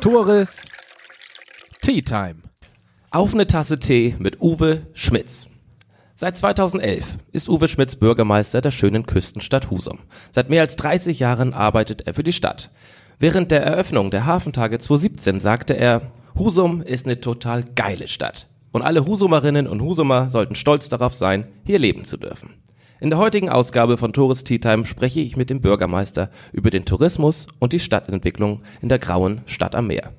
[0.00, 0.62] Tores
[1.82, 2.36] Tea Time.
[3.10, 5.46] Auf eine Tasse Tee mit Uwe Schmitz.
[6.16, 9.98] Seit 2011 ist Uwe Schmitz Bürgermeister der schönen Küstenstadt Husum.
[10.32, 12.70] Seit mehr als 30 Jahren arbeitet er für die Stadt.
[13.18, 16.00] Während der Eröffnung der Hafentage 2017 sagte er,
[16.34, 18.48] Husum ist eine total geile Stadt.
[18.72, 22.54] Und alle Husumerinnen und Husumer sollten stolz darauf sein, hier leben zu dürfen.
[23.02, 26.84] In der heutigen Ausgabe von Tourist Tea Time spreche ich mit dem Bürgermeister über den
[26.84, 30.12] Tourismus und die Stadtentwicklung in der grauen Stadt am Meer.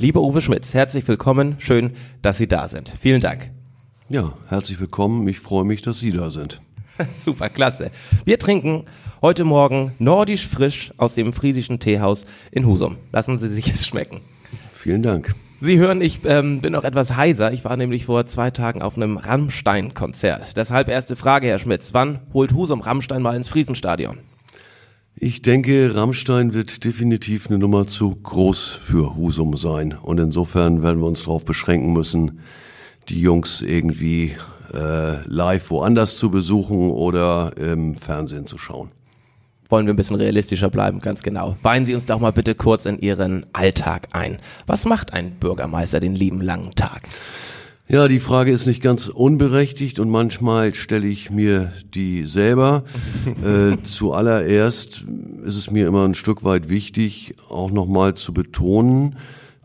[0.00, 1.54] Lieber Uwe Schmitz, herzlich willkommen.
[1.58, 2.92] Schön, dass Sie da sind.
[2.98, 3.52] Vielen Dank.
[4.08, 5.28] Ja, herzlich willkommen.
[5.28, 6.60] Ich freue mich, dass Sie da sind.
[7.24, 7.92] Super, klasse.
[8.24, 8.86] Wir trinken
[9.22, 12.96] heute Morgen nordisch frisch aus dem friesischen Teehaus in Husum.
[13.12, 14.22] Lassen Sie sich es schmecken.
[14.72, 15.36] Vielen Dank.
[15.64, 17.50] Sie hören, ich ähm, bin auch etwas heiser.
[17.50, 20.58] Ich war nämlich vor zwei Tagen auf einem Rammstein-Konzert.
[20.58, 21.94] Deshalb erste Frage, Herr Schmitz.
[21.94, 24.18] Wann holt Husum Rammstein mal ins Friesenstadion?
[25.16, 29.96] Ich denke, Rammstein wird definitiv eine Nummer zu groß für Husum sein.
[29.96, 32.40] Und insofern werden wir uns darauf beschränken müssen,
[33.08, 34.36] die Jungs irgendwie
[34.74, 38.90] äh, live woanders zu besuchen oder im Fernsehen zu schauen
[39.68, 41.56] wollen wir ein bisschen realistischer bleiben, ganz genau.
[41.62, 44.38] Weihen Sie uns doch mal bitte kurz in Ihren Alltag ein.
[44.66, 47.02] Was macht ein Bürgermeister den lieben langen Tag?
[47.86, 52.84] Ja, die Frage ist nicht ganz unberechtigt und manchmal stelle ich mir die selber.
[53.44, 55.04] äh, zuallererst
[55.44, 59.16] ist es mir immer ein Stück weit wichtig, auch nochmal zu betonen,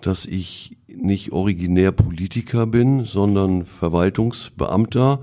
[0.02, 5.22] dass ich nicht originär Politiker bin, sondern Verwaltungsbeamter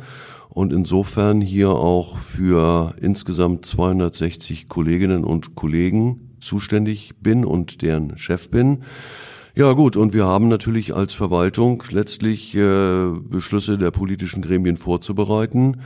[0.56, 8.50] und insofern hier auch für insgesamt 260 Kolleginnen und Kollegen zuständig bin und deren Chef
[8.50, 8.78] bin.
[9.54, 15.82] Ja gut, und wir haben natürlich als Verwaltung letztlich äh, Beschlüsse der politischen Gremien vorzubereiten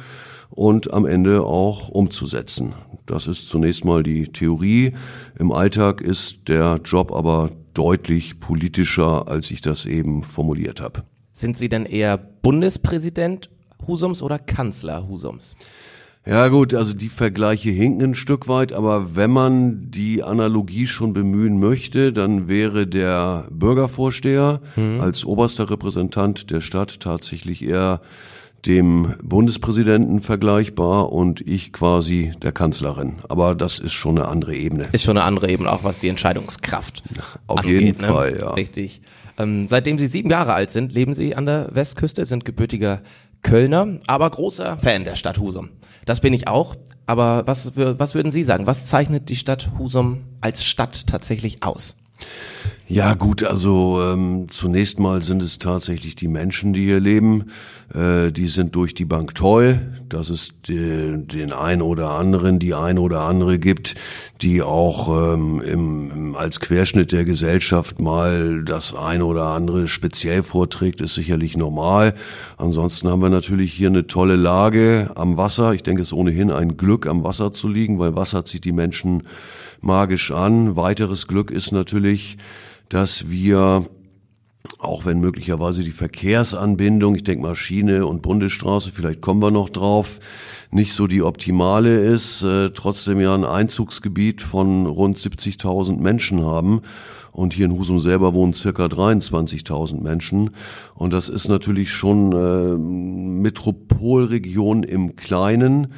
[0.51, 2.73] und am Ende auch umzusetzen.
[3.07, 4.93] Das ist zunächst mal die Theorie.
[5.37, 11.03] Im Alltag ist der Job aber deutlich politischer, als ich das eben formuliert habe.
[11.33, 13.51] Sind Sie denn eher Bundespräsident
[13.87, 15.57] Husums oder Kanzler Husums?
[16.27, 21.15] Ja gut, also die Vergleiche hinken ein Stück weit, aber wenn man die Analogie schon
[21.15, 25.01] bemühen möchte, dann wäre der Bürgervorsteher mhm.
[25.01, 28.03] als oberster Repräsentant der Stadt tatsächlich eher
[28.67, 33.15] dem Bundespräsidenten vergleichbar und ich quasi der Kanzlerin.
[33.29, 34.89] Aber das ist schon eine andere Ebene.
[34.93, 37.03] Ist schon eine andere Ebene, auch was die Entscheidungskraft
[37.47, 38.07] Auf angeht, jeden ne?
[38.07, 38.51] Fall, ja.
[38.51, 39.01] Richtig.
[39.39, 43.01] Ähm, seitdem Sie sieben Jahre alt sind, leben Sie an der Westküste, sind gebürtiger
[43.43, 45.71] Kölner, aber großer Fan der Stadt Husum.
[46.05, 46.75] Das bin ich auch.
[47.07, 48.67] Aber was, was würden Sie sagen?
[48.67, 51.97] Was zeichnet die Stadt Husum als Stadt tatsächlich aus?
[52.91, 57.45] Ja gut, also ähm, zunächst mal sind es tatsächlich die Menschen, die hier leben.
[57.95, 62.75] Äh, die sind durch die Bank toll, dass es die, den ein oder anderen, die
[62.75, 63.95] ein oder andere gibt,
[64.43, 70.43] die auch ähm, im, im, als Querschnitt der Gesellschaft mal das ein oder andere speziell
[70.43, 72.15] vorträgt, ist sicherlich normal.
[72.57, 75.75] Ansonsten haben wir natürlich hier eine tolle Lage am Wasser.
[75.75, 78.73] Ich denke, es ist ohnehin ein Glück, am Wasser zu liegen, weil Wasser zieht die
[78.73, 79.23] Menschen
[79.81, 80.77] magisch an.
[80.77, 82.37] Weiteres Glück ist natürlich,
[82.89, 83.87] dass wir
[84.79, 90.21] auch wenn möglicherweise die Verkehrsanbindung, ich denke Maschine und Bundesstraße, vielleicht kommen wir noch drauf,
[90.71, 96.83] nicht so die optimale ist, äh, trotzdem ja ein Einzugsgebiet von rund 70.000 Menschen haben.
[97.33, 100.51] Und hier in Husum selber wohnen circa 23.000 Menschen.
[100.95, 105.93] Und das ist natürlich schon äh, Metropolregion im Kleinen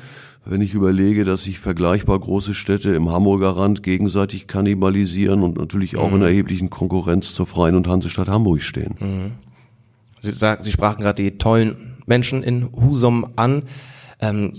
[0.44, 5.96] wenn ich überlege, dass sich vergleichbar große Städte im Hamburger Rand gegenseitig kannibalisieren und natürlich
[5.96, 6.16] auch mhm.
[6.16, 8.94] in erheblichen Konkurrenz zur Freien und Hansestadt Hamburg stehen.
[8.98, 9.32] Mhm.
[10.20, 13.64] Sie, sagen, Sie sprachen gerade die tollen Menschen in Husum an.
[14.20, 14.54] Ähm,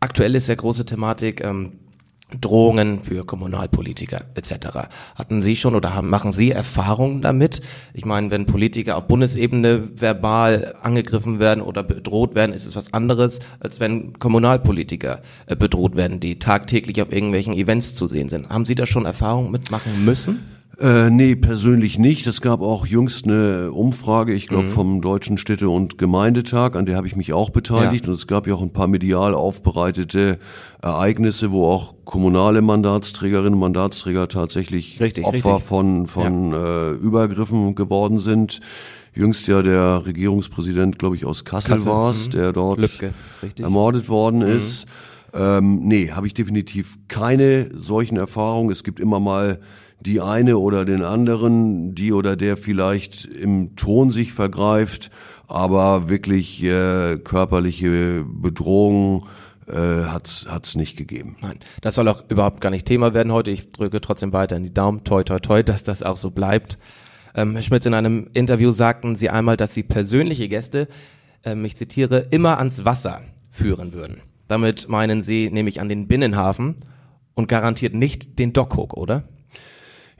[0.00, 1.72] aktuell ist ja große Thematik ähm,
[2.40, 4.88] Drohungen für Kommunalpolitiker etc.
[5.14, 7.62] Hatten Sie schon oder haben, machen Sie Erfahrungen damit?
[7.94, 12.92] Ich meine, wenn Politiker auf Bundesebene verbal angegriffen werden oder bedroht werden, ist es was
[12.92, 18.50] anderes, als wenn Kommunalpolitiker äh, bedroht werden, die tagtäglich auf irgendwelchen Events zu sehen sind.
[18.50, 20.57] Haben Sie da schon Erfahrungen mitmachen müssen?
[20.80, 22.28] Äh, nee, persönlich nicht.
[22.28, 24.68] Es gab auch jüngst eine Umfrage, ich glaube mhm.
[24.68, 28.04] vom Deutschen Städte- und Gemeindetag, an der habe ich mich auch beteiligt.
[28.04, 28.10] Ja.
[28.10, 30.38] Und es gab ja auch ein paar medial aufbereitete
[30.80, 35.68] Ereignisse, wo auch kommunale Mandatsträgerinnen und Mandatsträger tatsächlich richtig, Opfer richtig.
[35.68, 36.90] von, von ja.
[36.90, 38.60] äh, Übergriffen geworden sind.
[39.14, 42.32] Jüngst ja der Regierungspräsident, glaube ich, aus Kassel, Kassel war es, mhm.
[42.32, 43.14] der dort Lübcke,
[43.60, 44.56] ermordet worden mhm.
[44.56, 44.86] ist.
[45.34, 48.70] Ähm, nee, habe ich definitiv keine solchen Erfahrungen.
[48.70, 49.58] Es gibt immer mal
[50.00, 55.10] die eine oder den anderen, die oder der vielleicht im Ton sich vergreift,
[55.46, 59.20] aber wirklich äh, körperliche Bedrohung
[59.66, 61.36] äh, hat's hat's nicht gegeben.
[61.40, 63.50] Nein, das soll auch überhaupt gar nicht Thema werden heute.
[63.50, 66.78] Ich drücke trotzdem weiter in die Daumen, toi toi toi, dass das auch so bleibt.
[67.34, 70.88] Ähm, Herr Schmitz, in einem Interview sagten Sie einmal, dass Sie persönliche Gäste,
[71.44, 74.22] ähm, ich zitiere, immer ans Wasser führen würden.
[74.48, 76.76] Damit meinen Sie nämlich an den Binnenhafen
[77.34, 79.24] und garantiert nicht den Dockhook, oder?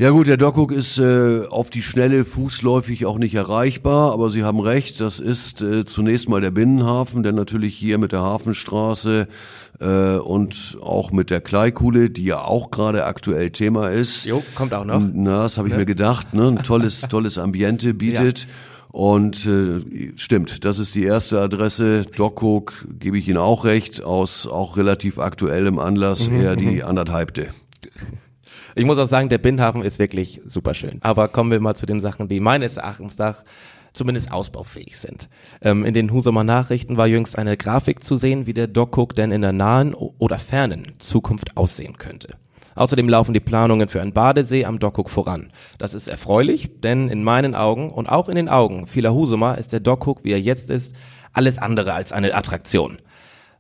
[0.00, 4.44] Ja gut, der Dockhook ist äh, auf die Schnelle fußläufig auch nicht erreichbar, aber Sie
[4.44, 9.26] haben recht, das ist äh, zunächst mal der Binnenhafen, der natürlich hier mit der Hafenstraße
[9.80, 14.24] äh, und auch mit der Kleikuhle, die ja auch gerade aktuell Thema ist.
[14.24, 15.02] Jo, kommt auch noch.
[15.12, 15.80] Na, das habe ich ne?
[15.80, 16.46] mir gedacht, ne?
[16.46, 18.42] ein tolles, tolles Ambiente bietet.
[18.42, 18.46] Ja.
[18.92, 22.04] Und äh, stimmt, das ist die erste Adresse.
[22.04, 26.40] Dockhook gebe ich Ihnen auch recht, aus auch relativ aktuellem Anlass mhm.
[26.40, 26.84] eher die mhm.
[26.84, 27.48] anderthalbte.
[28.78, 31.00] Ich muss auch sagen, der Bindhafen ist wirklich super schön.
[31.00, 33.42] Aber kommen wir mal zu den Sachen, die meines Erachtens nach
[33.92, 35.28] zumindest ausbaufähig sind.
[35.60, 39.32] Ähm, in den Husumer Nachrichten war jüngst eine Grafik zu sehen, wie der Dockhook denn
[39.32, 42.36] in der nahen oder fernen Zukunft aussehen könnte.
[42.76, 45.52] Außerdem laufen die Planungen für einen Badesee am Dockhook voran.
[45.78, 49.72] Das ist erfreulich, denn in meinen Augen und auch in den Augen vieler Husumer ist
[49.72, 50.94] der Dockhook, wie er jetzt ist,
[51.32, 52.98] alles andere als eine Attraktion.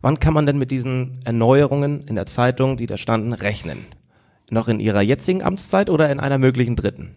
[0.00, 3.84] Wann kann man denn mit diesen Erneuerungen in der Zeitung, die da standen, rechnen?
[4.50, 7.14] Noch in Ihrer jetzigen Amtszeit oder in einer möglichen dritten?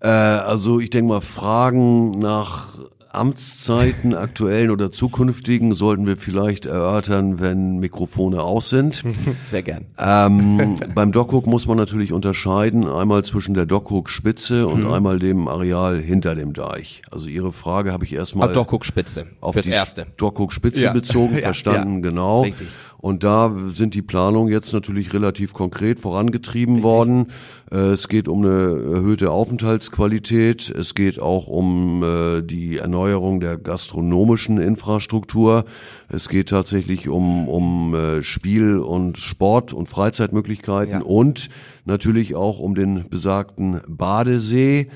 [0.00, 2.68] Äh, also ich denke mal, Fragen nach
[3.12, 9.02] Amtszeiten, aktuellen oder zukünftigen, sollten wir vielleicht erörtern, wenn Mikrofone aus sind.
[9.50, 9.86] Sehr gern.
[9.98, 14.92] Ähm, beim Dockhook muss man natürlich unterscheiden, einmal zwischen der Dockhook-Spitze und mhm.
[14.92, 17.02] einmal dem Areal hinter dem Deich.
[17.10, 20.06] Also Ihre Frage habe ich erstmal ah, Dockhook-Spitze auf die erste.
[20.16, 20.92] Dockhook-Spitze ja.
[20.92, 22.42] bezogen, verstanden, ja, genau.
[22.42, 22.68] Richtig.
[23.00, 26.84] Und da sind die Planungen jetzt natürlich relativ konkret vorangetrieben Richtig.
[26.84, 27.26] worden.
[27.70, 30.70] Äh, es geht um eine erhöhte Aufenthaltsqualität.
[30.70, 35.64] Es geht auch um äh, die Erneuerung der gastronomischen Infrastruktur.
[36.08, 41.02] Es geht tatsächlich um, um äh, Spiel und Sport und Freizeitmöglichkeiten ja.
[41.02, 41.48] und
[41.84, 44.88] natürlich auch um den besagten Badesee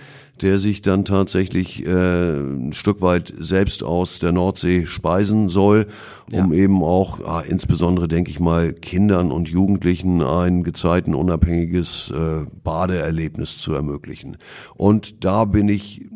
[0.42, 5.86] der sich dann tatsächlich äh, ein Stück weit selbst aus der Nordsee speisen soll,
[6.32, 6.58] um ja.
[6.58, 13.72] eben auch äh, insbesondere, denke ich mal, Kindern und Jugendlichen ein gezeitenunabhängiges äh, Badeerlebnis zu
[13.74, 14.36] ermöglichen.
[14.74, 16.06] Und da bin ich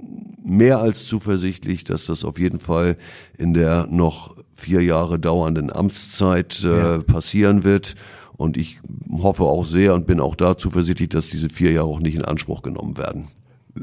[0.44, 2.96] mehr als zuversichtlich, dass das auf jeden Fall
[3.36, 6.98] in der noch vier Jahre dauernden Amtszeit äh, ja.
[6.98, 7.94] passieren wird.
[8.36, 8.80] Und ich
[9.10, 12.24] hoffe auch sehr und bin auch da zuversichtlich, dass diese vier Jahre auch nicht in
[12.24, 13.28] Anspruch genommen werden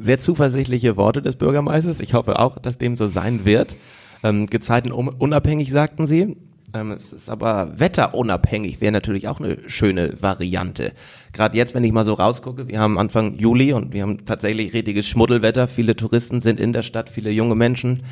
[0.01, 2.00] sehr zuversichtliche Worte des Bürgermeisters.
[2.00, 3.75] Ich hoffe auch, dass dem so sein wird.
[4.23, 6.35] Ähm, Gezeiten unabhängig, sagten Sie.
[6.75, 10.92] Ähm, es ist aber wetterunabhängig, wäre natürlich auch eine schöne Variante.
[11.31, 14.74] Gerade jetzt, wenn ich mal so rausgucke, wir haben Anfang Juli und wir haben tatsächlich
[14.74, 15.69] richtiges Schmuddelwetter.
[15.69, 18.04] Viele Touristen sind in der Stadt, viele junge Menschen.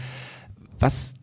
[0.80, 1.14] Was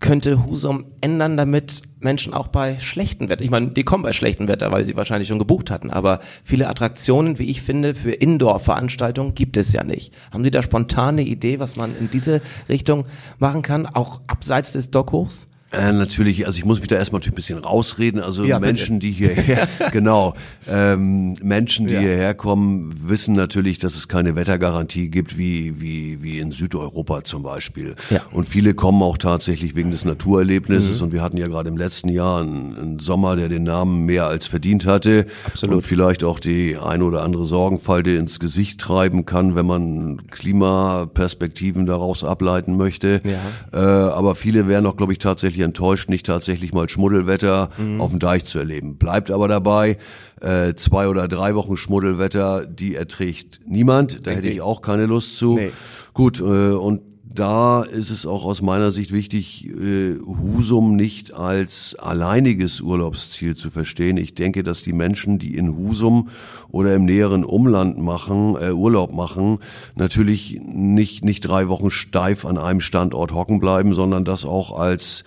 [0.00, 4.46] könnte Husum ändern, damit Menschen auch bei schlechtem Wetter, ich meine, die kommen bei schlechtem
[4.46, 9.34] Wetter, weil sie wahrscheinlich schon gebucht hatten, aber viele Attraktionen, wie ich finde, für Indoor-Veranstaltungen
[9.34, 10.14] gibt es ja nicht.
[10.30, 13.06] Haben Sie da spontane Idee, was man in diese Richtung
[13.38, 15.47] machen kann, auch abseits des Dockhochs?
[15.70, 18.22] Äh, natürlich, also ich muss mich da erstmal ein bisschen rausreden.
[18.22, 19.12] Also ja, Menschen, bitte.
[19.12, 20.32] die hierher, genau,
[20.66, 22.00] ähm, Menschen, die ja.
[22.00, 27.42] hierher kommen, wissen natürlich, dass es keine Wettergarantie gibt, wie, wie, wie in Südeuropa zum
[27.42, 27.96] Beispiel.
[28.08, 28.22] Ja.
[28.32, 31.00] Und viele kommen auch tatsächlich wegen des Naturerlebnisses.
[31.00, 31.06] Mhm.
[31.06, 34.26] Und wir hatten ja gerade im letzten Jahr einen, einen, Sommer, der den Namen mehr
[34.26, 35.26] als verdient hatte.
[35.44, 35.76] Absolut.
[35.76, 41.84] Und vielleicht auch die ein oder andere Sorgenfalte ins Gesicht treiben kann, wenn man Klimaperspektiven
[41.84, 43.20] daraus ableiten möchte.
[43.24, 43.38] Ja.
[43.78, 48.00] Äh, aber viele wären auch, glaube ich, tatsächlich tatsächlich enttäuscht, nicht tatsächlich mal Schmuddelwetter mhm.
[48.00, 48.96] auf dem Deich zu erleben.
[48.96, 49.98] Bleibt aber dabei,
[50.40, 54.26] äh, zwei oder drei Wochen Schmuddelwetter, die erträgt niemand.
[54.26, 55.54] Da hätte ich auch keine Lust zu.
[55.54, 55.72] Nee.
[56.14, 57.00] Gut, äh, und
[57.34, 63.70] da ist es auch aus meiner Sicht wichtig, äh, Husum nicht als alleiniges Urlaubsziel zu
[63.70, 64.16] verstehen.
[64.16, 66.30] Ich denke, dass die Menschen, die in Husum
[66.70, 69.58] oder im näheren Umland machen, äh, Urlaub machen,
[69.94, 75.24] natürlich nicht, nicht drei Wochen steif an einem Standort hocken bleiben, sondern das auch als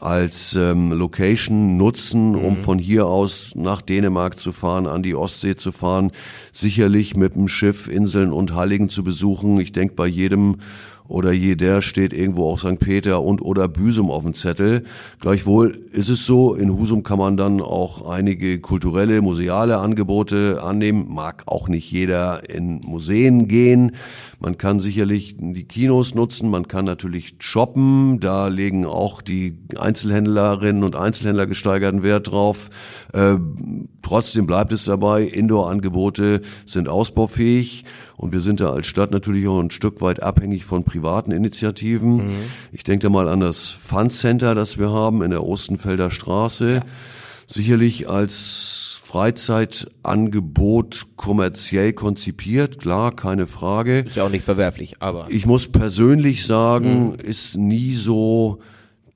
[0.00, 2.56] als ähm, Location nutzen, um mhm.
[2.56, 6.10] von hier aus nach Dänemark zu fahren, an die Ostsee zu fahren,
[6.52, 9.60] sicherlich mit dem Schiff Inseln und Halligen zu besuchen.
[9.60, 10.56] Ich denke, bei jedem
[11.10, 12.78] oder jeder steht irgendwo auch St.
[12.78, 14.84] Peter und oder Büsum auf dem Zettel.
[15.18, 21.12] Gleichwohl ist es so, in Husum kann man dann auch einige kulturelle, museale Angebote annehmen.
[21.12, 23.96] Mag auch nicht jeder in Museen gehen.
[24.38, 28.20] Man kann sicherlich die Kinos nutzen, man kann natürlich shoppen.
[28.20, 32.70] Da legen auch die Einzelhändlerinnen und Einzelhändler gesteigerten Wert drauf.
[33.12, 33.34] Äh,
[34.02, 37.84] trotzdem bleibt es dabei, Indoor-Angebote sind ausbaufähig.
[38.20, 42.16] Und wir sind da als Stadt natürlich auch ein Stück weit abhängig von privaten Initiativen.
[42.16, 42.32] Mhm.
[42.70, 46.74] Ich denke mal an das Fun Center, das wir haben in der Ostenfelder Straße.
[46.74, 46.82] Ja.
[47.46, 54.00] Sicherlich als Freizeitangebot kommerziell konzipiert, klar, keine Frage.
[54.00, 55.24] Ist ja auch nicht verwerflich, aber.
[55.30, 57.14] Ich muss persönlich sagen, mhm.
[57.14, 58.58] ist nie so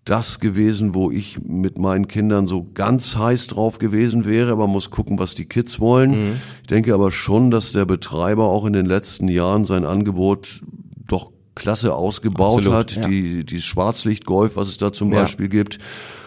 [0.04, 4.56] das gewesen, wo ich mit meinen Kindern so ganz heiß drauf gewesen wäre.
[4.56, 6.10] Man muss gucken, was die Kids wollen.
[6.10, 6.36] Mhm.
[6.62, 10.60] Ich denke aber schon, dass der Betreiber auch in den letzten Jahren sein Angebot
[11.06, 12.96] doch klasse ausgebaut Absolut, hat.
[12.96, 13.08] Ja.
[13.08, 15.22] Die, die Schwarzlichtgolf, was es da zum ja.
[15.22, 15.78] Beispiel gibt.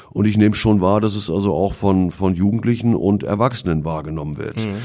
[0.09, 4.37] Und ich nehme schon wahr, dass es also auch von, von Jugendlichen und Erwachsenen wahrgenommen
[4.37, 4.65] wird.
[4.65, 4.77] Mhm.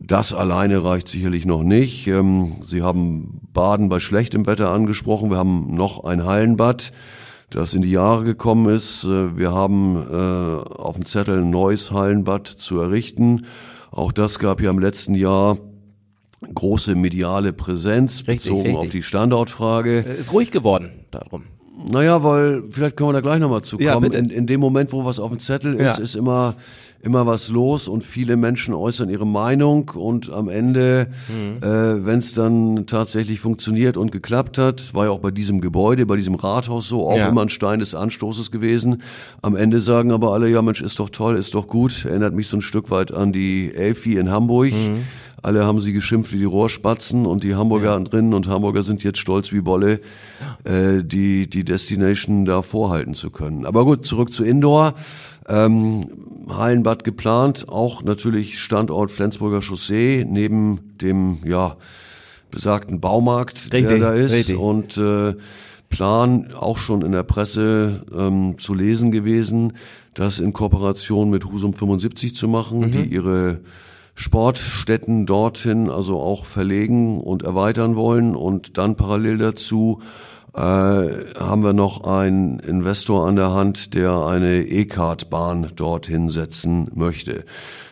[0.00, 2.08] Das alleine reicht sicherlich noch nicht.
[2.08, 5.30] Ähm, Sie haben Baden bei schlechtem Wetter angesprochen.
[5.30, 6.92] Wir haben noch ein Hallenbad
[7.50, 9.04] das in die Jahre gekommen ist.
[9.04, 13.46] Äh, wir haben äh, auf dem Zettel ein neues Hallenbad zu errichten.
[13.90, 15.58] Auch das gab ja im letzten Jahr
[16.54, 18.78] große mediale Präsenz richtig, bezogen richtig.
[18.78, 20.04] auf die Standortfrage.
[20.06, 21.44] Äh, ist ruhig geworden darum.
[21.88, 24.12] Naja, weil vielleicht können wir da gleich nochmal zu kommen.
[24.12, 26.02] Ja, in, in, dem Moment, wo was auf dem Zettel ist, ja.
[26.02, 26.56] ist immer
[27.02, 31.56] immer was los und viele Menschen äußern ihre Meinung und am Ende, mhm.
[31.66, 36.04] äh, wenn es dann tatsächlich funktioniert und geklappt hat, war ja auch bei diesem Gebäude,
[36.04, 37.28] bei diesem Rathaus so, auch ja.
[37.28, 39.02] immer ein Stein des Anstoßes gewesen.
[39.40, 42.48] Am Ende sagen aber alle, ja Mensch, ist doch toll, ist doch gut, erinnert mich
[42.48, 44.72] so ein Stück weit an die Elfi in Hamburg.
[44.72, 45.04] Mhm.
[45.42, 48.00] Alle haben sie geschimpft wie die Rohrspatzen und die Hamburger ja.
[48.00, 50.00] drin und Hamburger sind jetzt stolz wie Bolle,
[50.64, 53.66] äh, die, die Destination da vorhalten zu können.
[53.66, 54.94] Aber gut, zurück zu Indoor.
[55.48, 56.00] Ähm,
[56.48, 61.76] Hallenbad geplant, auch natürlich Standort Flensburger Chaussee, neben dem, ja,
[62.50, 64.32] besagten Baumarkt, richtig, der da ist.
[64.32, 64.56] Richtig.
[64.56, 65.34] Und äh,
[65.88, 69.74] Plan auch schon in der Presse ähm, zu lesen gewesen,
[70.14, 72.90] das in Kooperation mit Husum 75 zu machen, mhm.
[72.92, 73.60] die ihre
[74.14, 80.00] Sportstätten dorthin also auch verlegen und erweitern wollen und dann parallel dazu
[80.54, 87.44] äh, haben wir noch einen Investor an der Hand, der eine E-Card-Bahn dorthin setzen möchte.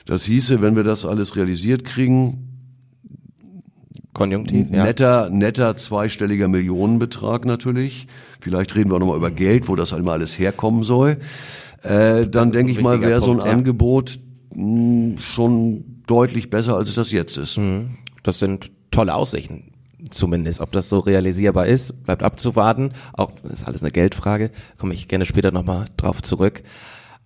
[0.07, 2.45] Das hieße, wenn wir das alles realisiert kriegen,
[4.19, 4.83] Konjunktiv, ja.
[4.83, 8.09] Netter, netter zweistelliger Millionenbetrag natürlich.
[8.41, 11.19] Vielleicht reden wir auch nochmal über Geld, wo das einmal alles herkommen soll.
[11.83, 13.45] Äh, dann denke ich mal, wäre so ein ja.
[13.45, 14.19] Angebot
[14.53, 17.57] mh, hm, schon deutlich besser, als es das jetzt ist.
[17.57, 17.99] Mhm.
[18.25, 19.73] Das sind tolle Aussichten
[20.11, 20.61] zumindest.
[20.61, 22.93] Ob das so realisierbar ist, bleibt abzuwarten.
[23.13, 24.51] Auch ist alles eine Geldfrage.
[24.79, 26.63] Komme ich gerne später nochmal drauf zurück.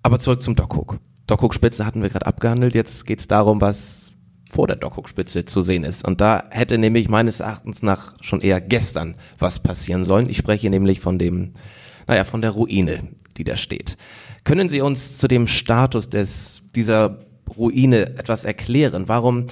[0.03, 0.99] Aber zurück zum Dockhook.
[1.27, 2.75] Dockhook-Spitze hatten wir gerade abgehandelt.
[2.75, 4.13] Jetzt geht es darum, was
[4.51, 6.05] vor der Dockhook-Spitze zu sehen ist.
[6.05, 10.29] Und da hätte nämlich meines Erachtens nach schon eher gestern was passieren sollen.
[10.29, 11.55] Ich spreche nämlich von dem,
[12.07, 13.97] naja, von der Ruine, die da steht.
[14.45, 17.21] Können Sie uns zu dem Status des, dieser
[17.57, 19.09] Ruine etwas erklären?
[19.09, 19.47] Warum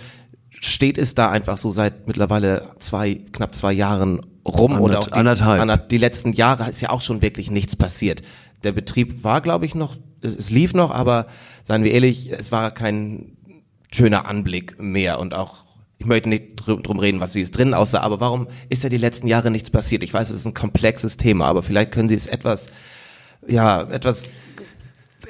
[0.61, 5.07] steht es da einfach so seit mittlerweile zwei, knapp zwei Jahren rum Andert, oder auch
[5.07, 5.89] die, anderthalb.
[5.89, 8.23] die letzten Jahre ist ja auch schon wirklich nichts passiert.
[8.63, 11.27] Der Betrieb war, glaube ich, noch, es lief noch, aber
[11.65, 13.37] seien wir ehrlich, es war kein
[13.91, 15.65] schöner Anblick mehr und auch
[15.99, 18.97] ich möchte nicht drum reden, was wie es drin aussah, aber warum ist ja die
[18.97, 20.03] letzten Jahre nichts passiert?
[20.03, 22.73] Ich weiß, es ist ein komplexes Thema, aber vielleicht können Sie es etwas,
[23.47, 24.25] ja, etwas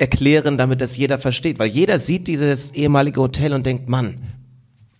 [0.00, 4.18] erklären, damit das jeder versteht, weil jeder sieht dieses ehemalige Hotel und denkt, Mann,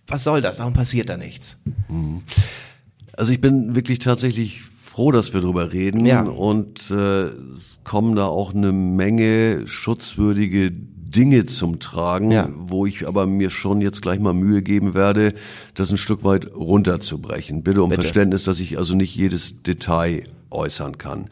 [0.07, 0.59] was soll das?
[0.59, 1.57] Warum passiert da nichts?
[1.89, 2.21] Mhm.
[3.13, 6.21] Also ich bin wirklich tatsächlich froh, dass wir drüber reden ja.
[6.23, 12.49] und äh, es kommen da auch eine Menge schutzwürdige Dinge zum Tragen, ja.
[12.55, 15.33] wo ich aber mir schon jetzt gleich mal Mühe geben werde,
[15.73, 17.63] das ein Stück weit runterzubrechen.
[17.63, 18.03] Bitte um Bitte.
[18.03, 21.29] Verständnis, dass ich also nicht jedes Detail äußern kann.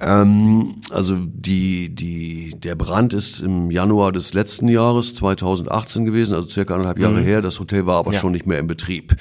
[0.00, 6.48] Ähm, also die, die, der Brand ist im Januar des letzten Jahres, 2018 gewesen, also
[6.48, 7.24] circa anderthalb Jahre mhm.
[7.24, 7.40] her.
[7.42, 8.20] Das Hotel war aber ja.
[8.20, 9.16] schon nicht mehr in Betrieb.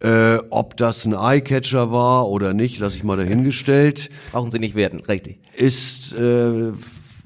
[0.00, 4.10] Äh, ob das ein Eyecatcher war oder nicht, lasse ich mal dahingestellt.
[4.30, 5.38] Brauchen Sie nicht werten, richtig.
[5.54, 6.72] Ist äh,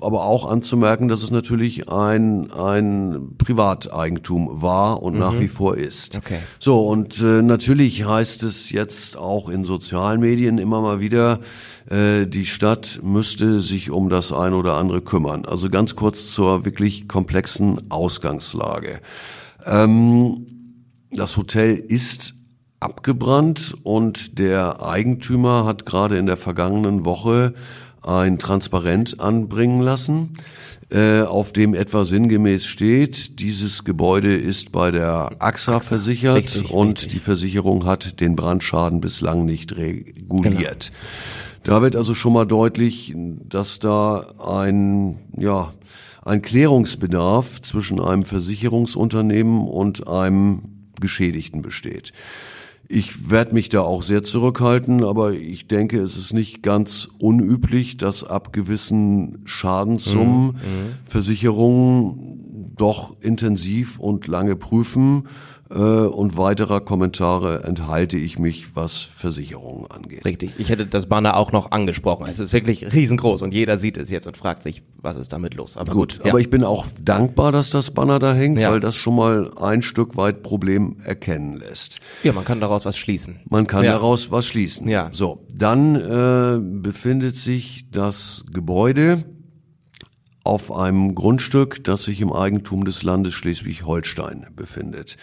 [0.03, 5.21] aber auch anzumerken, dass es natürlich ein, ein Privateigentum war und mhm.
[5.21, 6.17] nach wie vor ist.
[6.17, 6.39] Okay.
[6.59, 11.41] So, und äh, natürlich heißt es jetzt auch in sozialen Medien immer mal wieder,
[11.89, 15.45] äh, die Stadt müsste sich um das ein oder andere kümmern.
[15.45, 19.01] Also ganz kurz zur wirklich komplexen Ausgangslage.
[19.65, 20.47] Ähm,
[21.11, 22.35] das Hotel ist
[22.81, 27.53] abgebrannt und der Eigentümer hat gerade in der vergangenen Woche
[28.03, 30.37] ein Transparent anbringen lassen,
[30.91, 36.89] äh, auf dem etwa sinngemäß steht, dieses Gebäude ist bei der AXA versichert richtig, und
[36.89, 37.09] richtig.
[37.13, 40.91] die Versicherung hat den Brandschaden bislang nicht reguliert.
[40.91, 40.99] Genau.
[41.63, 45.73] Da wird also schon mal deutlich, dass da ein, ja,
[46.25, 50.63] ein Klärungsbedarf zwischen einem Versicherungsunternehmen und einem
[51.01, 52.13] Geschädigten besteht.
[52.93, 57.99] Ich werde mich da auch sehr zurückhalten, aber ich denke, es ist nicht ganz unüblich,
[57.99, 60.59] dass ab gewissen Schadenssummen mhm.
[61.05, 65.29] Versicherungen doch intensiv und lange prüfen,
[65.79, 70.25] und weiterer Kommentare enthalte ich mich, was Versicherungen angeht.
[70.25, 72.27] Richtig, ich hätte das Banner auch noch angesprochen.
[72.29, 75.55] Es ist wirklich riesengroß und jeder sieht es jetzt und fragt sich, was ist damit
[75.55, 75.77] los.
[75.77, 76.33] Aber gut, gut ja.
[76.33, 78.73] aber ich bin auch dankbar, dass das Banner da hängt, ja.
[78.73, 82.01] weil das schon mal ein Stück weit Problem erkennen lässt.
[82.25, 83.39] Ja, man kann daraus was schließen.
[83.49, 83.93] Man kann ja.
[83.93, 84.89] daraus was schließen.
[84.89, 85.11] Ja.
[85.13, 89.25] So, dann äh, befindet sich das Gebäude
[90.45, 95.17] auf einem Grundstück, das sich im Eigentum des Landes Schleswig-Holstein befindet.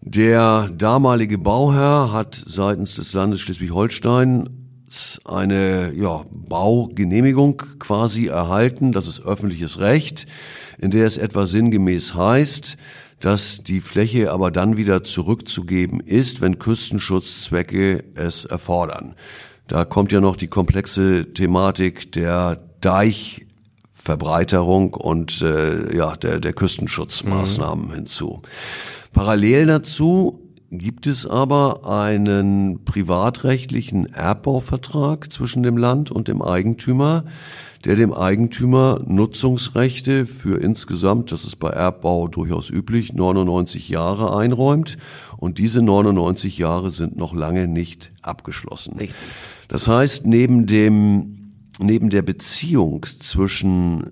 [0.00, 4.48] Der damalige Bauherr hat seitens des Landes Schleswig-Holstein
[5.24, 10.26] eine ja, Baugenehmigung quasi erhalten, das ist öffentliches Recht,
[10.78, 12.76] in der es etwa sinngemäß heißt,
[13.20, 19.14] dass die Fläche aber dann wieder zurückzugeben ist, wenn Küstenschutzzwecke es erfordern.
[19.66, 23.46] Da kommt ja noch die komplexe Thematik der Deich
[23.94, 27.94] Verbreiterung und äh, ja, der, der Küstenschutzmaßnahmen mhm.
[27.94, 28.42] hinzu.
[29.12, 30.40] Parallel dazu
[30.72, 37.24] gibt es aber einen privatrechtlichen Erbbauvertrag zwischen dem Land und dem Eigentümer,
[37.84, 44.96] der dem Eigentümer Nutzungsrechte für insgesamt, das ist bei Erbbau durchaus üblich, 99 Jahre einräumt.
[45.36, 48.96] Und diese 99 Jahre sind noch lange nicht abgeschlossen.
[48.98, 49.16] Richtig.
[49.68, 51.43] Das heißt, neben dem
[51.78, 54.10] neben der Beziehung zwischen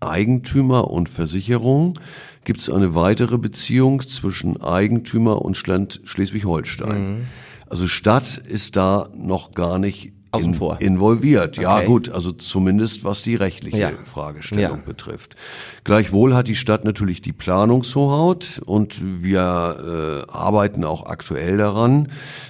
[0.00, 1.98] Eigentümer und Versicherung
[2.44, 7.18] gibt es eine weitere Beziehung zwischen Eigentümer und Schleswig-Holstein.
[7.18, 7.26] Mhm.
[7.66, 11.58] Also Stadt ist da noch gar nicht in, involviert.
[11.58, 11.62] Okay.
[11.62, 13.90] Ja gut, also zumindest was die rechtliche ja.
[14.04, 14.84] Fragestellung ja.
[14.84, 15.36] betrifft.
[15.84, 22.08] Gleichwohl hat die Stadt natürlich die Planungshoheit und wir äh, arbeiten auch aktuell daran,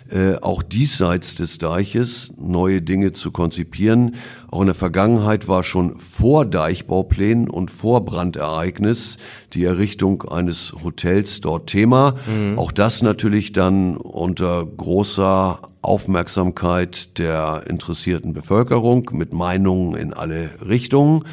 [0.09, 4.15] äh, auch diesseits des Deiches neue Dinge zu konzipieren.
[4.53, 9.19] Auch in der Vergangenheit war schon vor Deichbauplänen und vor Brandereignis
[9.53, 12.15] die Errichtung eines Hotels dort Thema.
[12.29, 12.57] Mhm.
[12.57, 21.25] Auch das natürlich dann unter großer Aufmerksamkeit der interessierten Bevölkerung mit Meinungen in alle Richtungen.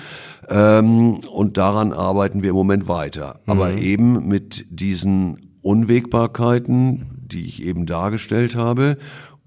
[0.52, 3.40] Ähm, und daran arbeiten wir im Moment weiter.
[3.46, 3.52] Mhm.
[3.52, 8.98] Aber eben mit diesen Unwägbarkeiten, die ich eben dargestellt habe,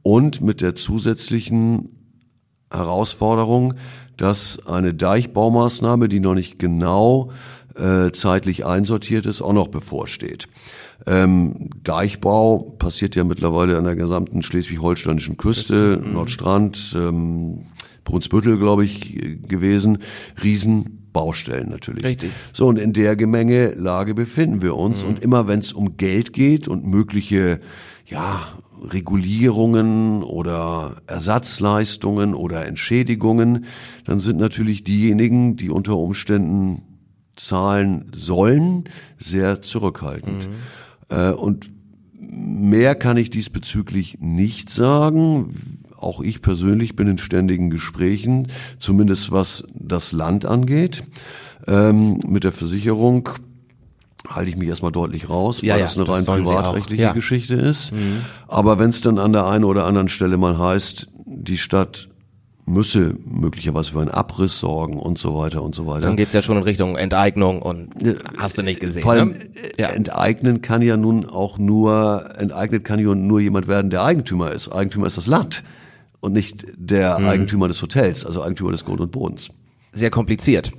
[0.03, 1.91] und mit der zusätzlichen
[2.71, 3.75] Herausforderung,
[4.17, 7.31] dass eine Deichbaumaßnahme, die noch nicht genau
[7.75, 10.49] äh, zeitlich einsortiert ist, auch noch bevorsteht.
[11.07, 16.13] Ähm, Deichbau passiert ja mittlerweile an der gesamten schleswig-holsteinischen Küste, mhm.
[16.15, 17.67] Nordstrand, ähm,
[18.05, 19.99] Brunsbüttel, glaube ich, gewesen.
[20.43, 22.05] Riesenbaustellen natürlich.
[22.05, 22.31] Richtig.
[22.53, 25.03] So, und in der Gemenge Lage befinden wir uns.
[25.05, 25.11] Mhm.
[25.11, 27.61] Und immer wenn es um Geld geht und mögliche,
[28.07, 33.65] ja, Regulierungen oder Ersatzleistungen oder Entschädigungen,
[34.05, 36.83] dann sind natürlich diejenigen, die unter Umständen
[37.37, 38.85] zahlen sollen,
[39.19, 40.49] sehr zurückhaltend.
[40.49, 41.17] Mhm.
[41.17, 41.71] Äh, und
[42.21, 45.55] mehr kann ich diesbezüglich nicht sagen.
[46.05, 51.05] Auch ich persönlich bin in ständigen Gesprächen, zumindest was das Land angeht.
[51.67, 53.31] Ähm, mit der Versicherung
[54.29, 57.13] halte ich mich erstmal deutlich raus, weil ja, das eine rein privatrechtliche ja.
[57.13, 57.93] Geschichte ist.
[57.93, 58.25] Mhm.
[58.49, 62.09] Aber wenn es dann an der einen oder anderen Stelle mal heißt, die Stadt
[62.67, 66.07] müsse möglicherweise für einen Abriss sorgen und so weiter und so weiter.
[66.07, 67.91] Dann geht's ja schon in Richtung Enteignung und
[68.39, 69.03] hast du nicht gesehen.
[69.03, 69.51] Vor allem, ne?
[69.79, 69.89] ja.
[69.89, 74.71] enteignen kann ja nun auch nur, enteignet kann ja nur jemand werden, der Eigentümer ist.
[74.71, 75.63] Eigentümer ist das Land
[76.25, 77.29] und nicht der hm.
[77.29, 79.51] Eigentümer des Hotels, also Eigentümer des Grund und Bodens.
[79.93, 80.73] Sehr kompliziert.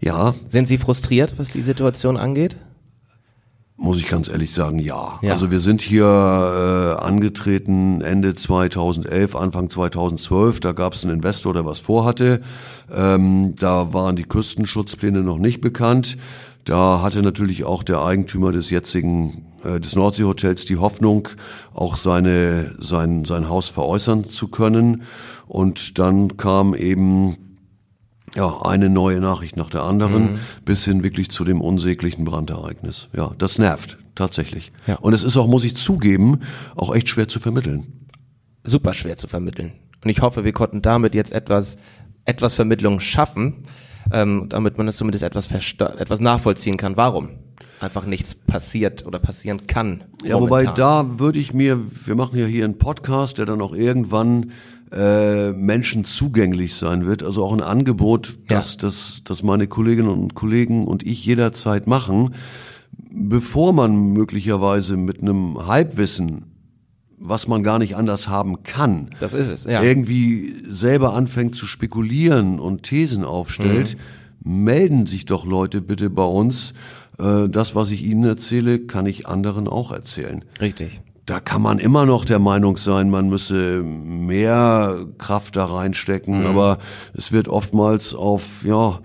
[0.00, 0.34] Ja.
[0.48, 2.56] Sind Sie frustriert, was die Situation angeht?
[3.76, 5.18] Muss ich ganz ehrlich sagen, ja.
[5.22, 5.32] ja.
[5.32, 10.60] Also wir sind hier äh, angetreten Ende 2011, Anfang 2012.
[10.60, 12.42] Da gab es einen Investor, der was vorhatte.
[12.94, 16.16] Ähm, da waren die Küstenschutzpläne noch nicht bekannt.
[16.64, 21.28] Da hatte natürlich auch der Eigentümer des jetzigen äh, des Nordseehotels die Hoffnung,
[21.74, 25.02] auch seine sein sein Haus veräußern zu können.
[25.48, 27.36] Und dann kam eben
[28.34, 30.38] ja, eine neue Nachricht nach der anderen, mhm.
[30.64, 33.08] bis hin wirklich zu dem unsäglichen Brandereignis.
[33.14, 34.72] Ja, das nervt, tatsächlich.
[34.86, 34.96] Ja.
[34.96, 36.40] Und es ist auch, muss ich zugeben,
[36.74, 38.06] auch echt schwer zu vermitteln.
[38.64, 39.72] Super schwer zu vermitteln.
[40.02, 41.76] Und ich hoffe, wir konnten damit jetzt etwas,
[42.24, 43.64] etwas Vermittlung schaffen,
[44.10, 46.96] ähm, damit man es zumindest etwas, etwas nachvollziehen kann.
[46.96, 47.30] Warum?
[47.80, 50.04] einfach nichts passiert oder passieren kann.
[50.24, 53.74] Ja, wobei da würde ich mir, wir machen ja hier einen Podcast, der dann auch
[53.74, 54.52] irgendwann
[54.92, 57.22] äh, Menschen zugänglich sein wird.
[57.22, 58.78] Also auch ein Angebot, das, ja.
[58.82, 62.34] das, das meine Kolleginnen und Kollegen und ich jederzeit machen.
[63.10, 66.51] bevor man möglicherweise mit einem Halbwissen
[67.22, 69.10] was man gar nicht anders haben kann.
[69.20, 69.82] Das ist es, ja.
[69.82, 73.96] Irgendwie selber anfängt zu spekulieren und Thesen aufstellt,
[74.42, 74.64] mhm.
[74.64, 76.74] melden sich doch Leute bitte bei uns.
[77.18, 80.44] Äh, das, was ich Ihnen erzähle, kann ich anderen auch erzählen.
[80.60, 81.00] Richtig.
[81.24, 86.46] Da kann man immer noch der Meinung sein, man müsse mehr Kraft da reinstecken, mhm.
[86.46, 86.78] aber
[87.14, 88.98] es wird oftmals auf, ja,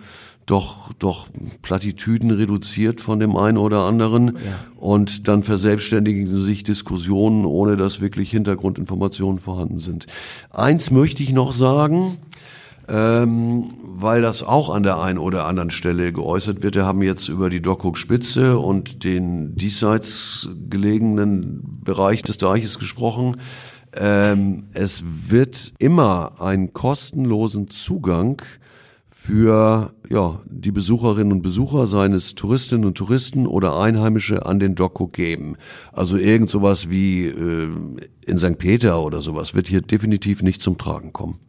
[0.47, 1.27] doch, doch
[1.61, 4.27] Plattitüden reduziert von dem einen oder anderen.
[4.27, 4.33] Ja.
[4.77, 10.07] Und dann verselbstständigen sich Diskussionen, ohne dass wirklich Hintergrundinformationen vorhanden sind.
[10.49, 12.17] Eins möchte ich noch sagen,
[12.87, 16.75] ähm, weil das auch an der einen oder anderen Stelle geäußert wird.
[16.75, 23.35] Wir haben jetzt über die Dockhook Spitze und den diesseits gelegenen Bereich des Deiches gesprochen.
[23.97, 28.41] Ähm, es wird immer einen kostenlosen Zugang
[29.09, 35.07] für ja, die Besucherinnen und Besucher seines Touristinnen und Touristen oder Einheimische an den Doku
[35.07, 35.55] geben.
[35.93, 37.69] Also irgend sowas wie äh,
[38.25, 38.57] in St.
[38.57, 41.39] Peter oder sowas wird hier definitiv nicht zum Tragen kommen.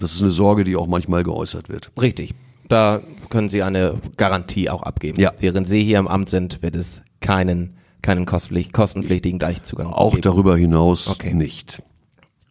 [0.00, 1.92] Das ist eine Sorge, die auch manchmal geäußert wird.
[2.00, 2.34] Richtig.
[2.68, 3.00] Da
[3.30, 5.20] können Sie eine Garantie auch abgeben.
[5.20, 5.32] Ja.
[5.38, 10.18] Während Sie hier im Amt sind, wird es keinen, keinen kostenpflichtigen Deichzugang auch geben.
[10.18, 11.32] Auch darüber hinaus okay.
[11.32, 11.80] nicht.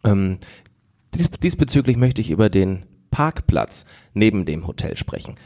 [0.04, 0.38] Ähm,
[1.12, 5.36] dies, diesbezüglich möchte ich über den Parkplatz neben dem Hotel sprechen.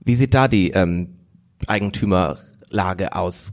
[0.00, 1.18] Wie sieht da die ähm,
[1.66, 3.52] Eigentümerlage aus?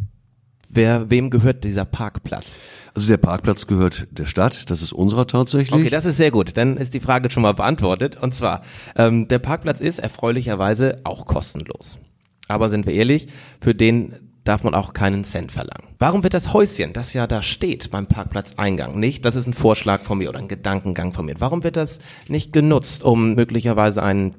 [0.70, 2.62] Wer, wem gehört dieser Parkplatz?
[2.94, 5.78] Also der Parkplatz gehört der Stadt, das ist unserer tatsächlich.
[5.78, 6.56] Okay, das ist sehr gut.
[6.56, 8.16] Dann ist die Frage schon mal beantwortet.
[8.16, 8.62] Und zwar,
[8.96, 12.00] ähm, der Parkplatz ist erfreulicherweise auch kostenlos.
[12.48, 13.28] Aber sind wir ehrlich,
[13.60, 14.14] für den
[14.46, 15.90] darf man auch keinen Cent verlangen.
[16.00, 20.02] Warum wird das Häuschen, das ja da steht beim Parkplatzeingang, nicht, das ist ein Vorschlag
[20.02, 24.36] von mir oder ein Gedankengang von mir, warum wird das nicht genutzt, um möglicherweise einen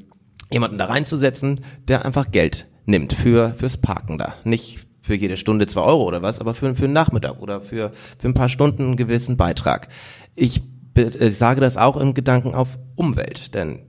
[0.50, 5.66] jemanden da reinzusetzen, der einfach Geld nimmt für fürs Parken da, nicht für jede Stunde
[5.66, 8.82] zwei Euro oder was, aber für, für einen Nachmittag oder für, für ein paar Stunden
[8.82, 9.88] einen gewissen Beitrag.
[10.34, 10.62] Ich,
[10.96, 13.80] ich äh, sage das auch im Gedanken auf Umwelt, denn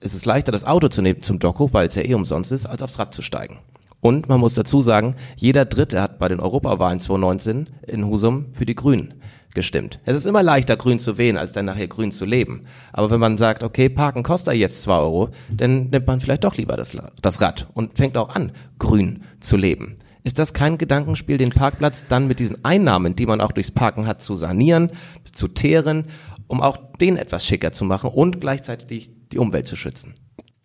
[0.00, 2.66] es ist leichter, das Auto zu nehmen zum Doku, weil es ja eh umsonst ist,
[2.66, 3.58] als aufs Rad zu steigen.
[4.00, 8.66] Und man muss dazu sagen, jeder Dritte hat bei den Europawahlen 2019 in Husum für
[8.66, 9.14] die Grünen
[9.56, 9.98] gestimmt.
[10.04, 12.66] Es ist immer leichter, grün zu wählen, als dann nachher grün zu leben.
[12.92, 16.56] Aber wenn man sagt, okay, Parken kostet jetzt zwei Euro, dann nimmt man vielleicht doch
[16.56, 19.96] lieber das, das Rad und fängt auch an, grün zu leben.
[20.22, 24.06] Ist das kein Gedankenspiel, den Parkplatz dann mit diesen Einnahmen, die man auch durchs Parken
[24.06, 24.90] hat, zu sanieren,
[25.32, 26.08] zu teeren,
[26.48, 30.14] um auch den etwas schicker zu machen und gleichzeitig die Umwelt zu schützen?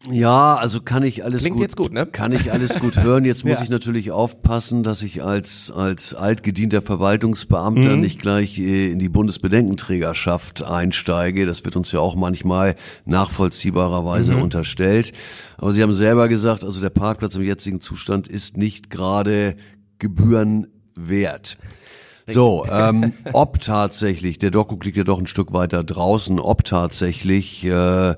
[0.10, 2.08] Ja, also kann ich alles Klingt gut, jetzt gut, ne?
[2.08, 3.24] Kann ich alles gut hören.
[3.24, 3.64] Jetzt muss ja.
[3.64, 8.02] ich natürlich aufpassen, dass ich als als altgedienter Verwaltungsbeamter mhm.
[8.02, 11.46] nicht gleich äh, in die Bundesbedenkenträgerschaft einsteige.
[11.46, 14.42] Das wird uns ja auch manchmal nachvollziehbarerweise mhm.
[14.42, 15.12] unterstellt.
[15.58, 19.56] Aber Sie haben selber gesagt, also der Parkplatz im jetzigen Zustand ist nicht gerade
[20.00, 21.58] gebührenwert.
[22.26, 27.64] So, ähm, ob tatsächlich, der Doku liegt ja doch ein Stück weiter draußen, ob tatsächlich
[27.66, 28.16] äh,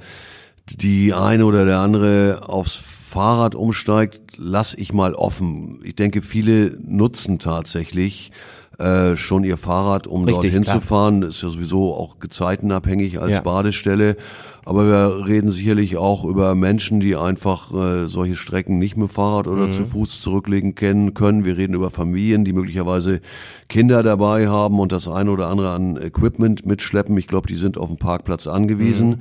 [0.70, 5.80] die eine oder der andere aufs Fahrrad umsteigt, lass ich mal offen.
[5.84, 8.32] Ich denke, viele nutzen tatsächlich
[8.80, 10.80] äh, schon ihr Fahrrad, um Richtig, dorthin klar.
[10.80, 11.22] zu fahren.
[11.22, 13.42] Ist ja sowieso auch gezeitenabhängig als ja.
[13.42, 14.18] Badestelle.
[14.66, 19.48] Aber wir reden sicherlich auch über Menschen, die einfach äh, solche Strecken nicht mit Fahrrad
[19.48, 19.72] oder mhm.
[19.72, 21.44] zu Fuß zurücklegen kennen können.
[21.46, 23.20] Wir reden über Familien, die möglicherweise
[23.68, 27.18] Kinder dabei haben und das eine oder andere an Equipment mitschleppen.
[27.18, 29.10] Ich glaube, die sind auf dem Parkplatz angewiesen.
[29.10, 29.20] Mhm.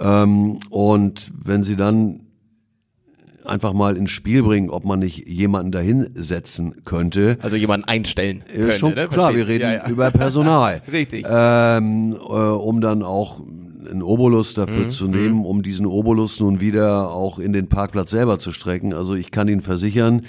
[0.00, 2.20] Ähm, und wenn sie dann
[3.48, 7.38] einfach mal ins Spiel bringen, ob man nicht jemanden dahin setzen könnte.
[7.40, 8.42] Also jemanden einstellen.
[8.46, 9.08] Könnte, ist schon ne?
[9.08, 9.88] klar, wir reden ja, ja.
[9.88, 10.82] über Personal.
[10.92, 11.26] Richtig.
[11.28, 13.40] Ähm, äh, um dann auch
[13.90, 14.88] einen Obolus dafür mhm.
[14.88, 15.46] zu nehmen, mhm.
[15.46, 18.92] um diesen Obolus nun wieder auch in den Parkplatz selber zu strecken.
[18.92, 20.22] Also ich kann Ihnen versichern,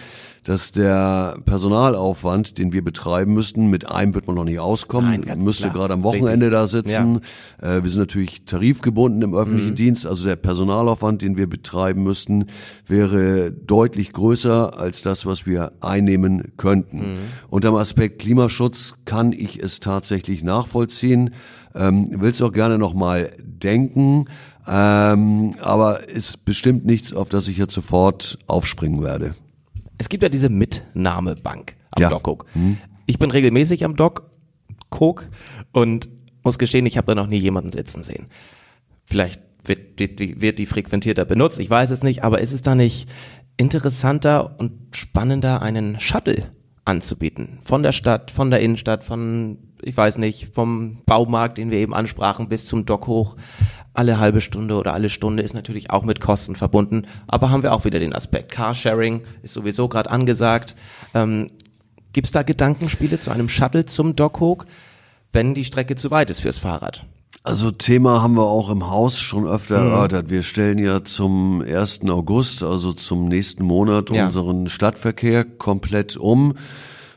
[0.49, 5.43] dass der Personalaufwand, den wir betreiben müssten, mit einem wird man noch nicht auskommen, Nein,
[5.43, 6.51] müsste gerade am Wochenende Richtig.
[6.51, 7.21] da sitzen.
[7.61, 7.77] Ja.
[7.77, 9.75] Äh, wir sind natürlich tarifgebunden im öffentlichen mhm.
[9.75, 12.47] Dienst, also der Personalaufwand, den wir betreiben müssten,
[12.87, 16.97] wäre deutlich größer als das, was wir einnehmen könnten.
[16.97, 17.17] Mhm.
[17.51, 21.29] Unter dem Aspekt Klimaschutz kann ich es tatsächlich nachvollziehen.
[21.75, 24.25] Ähm, Will es auch gerne nochmal denken.
[24.67, 29.35] Ähm, aber ist bestimmt nichts, auf das ich jetzt sofort aufspringen werde.
[29.99, 32.09] Es gibt ja diese Mitnahmebank am ja.
[32.09, 32.45] Dockcook.
[32.53, 32.77] Hm.
[33.05, 34.31] Ich bin regelmäßig am Dock
[34.89, 35.29] Cook
[35.71, 36.09] und
[36.43, 38.27] muss gestehen, ich habe da noch nie jemanden sitzen sehen.
[39.05, 42.75] Vielleicht wird, wird, wird die frequentierter benutzt, ich weiß es nicht, aber ist es da
[42.75, 43.09] nicht
[43.57, 46.49] interessanter und spannender, einen Shuttle
[46.89, 47.59] anzubieten?
[47.63, 51.93] Von der Stadt, von der Innenstadt, von ich weiß nicht, vom Baumarkt, den wir eben
[51.93, 53.35] ansprachen, bis zum Dock hoch,
[53.93, 57.07] alle halbe Stunde oder alle Stunde ist natürlich auch mit Kosten verbunden.
[57.27, 60.75] Aber haben wir auch wieder den Aspekt Carsharing, ist sowieso gerade angesagt.
[61.13, 61.49] Ähm,
[62.13, 64.65] Gibt es da Gedankenspiele zu einem Shuttle zum Dockhook,
[65.31, 67.05] wenn die Strecke zu weit ist fürs Fahrrad?
[67.43, 69.91] Also Thema haben wir auch im Haus schon öfter mhm.
[69.91, 70.29] erörtert.
[70.29, 72.01] Wir stellen ja zum 1.
[72.09, 74.25] August, also zum nächsten Monat, ja.
[74.25, 76.53] unseren Stadtverkehr komplett um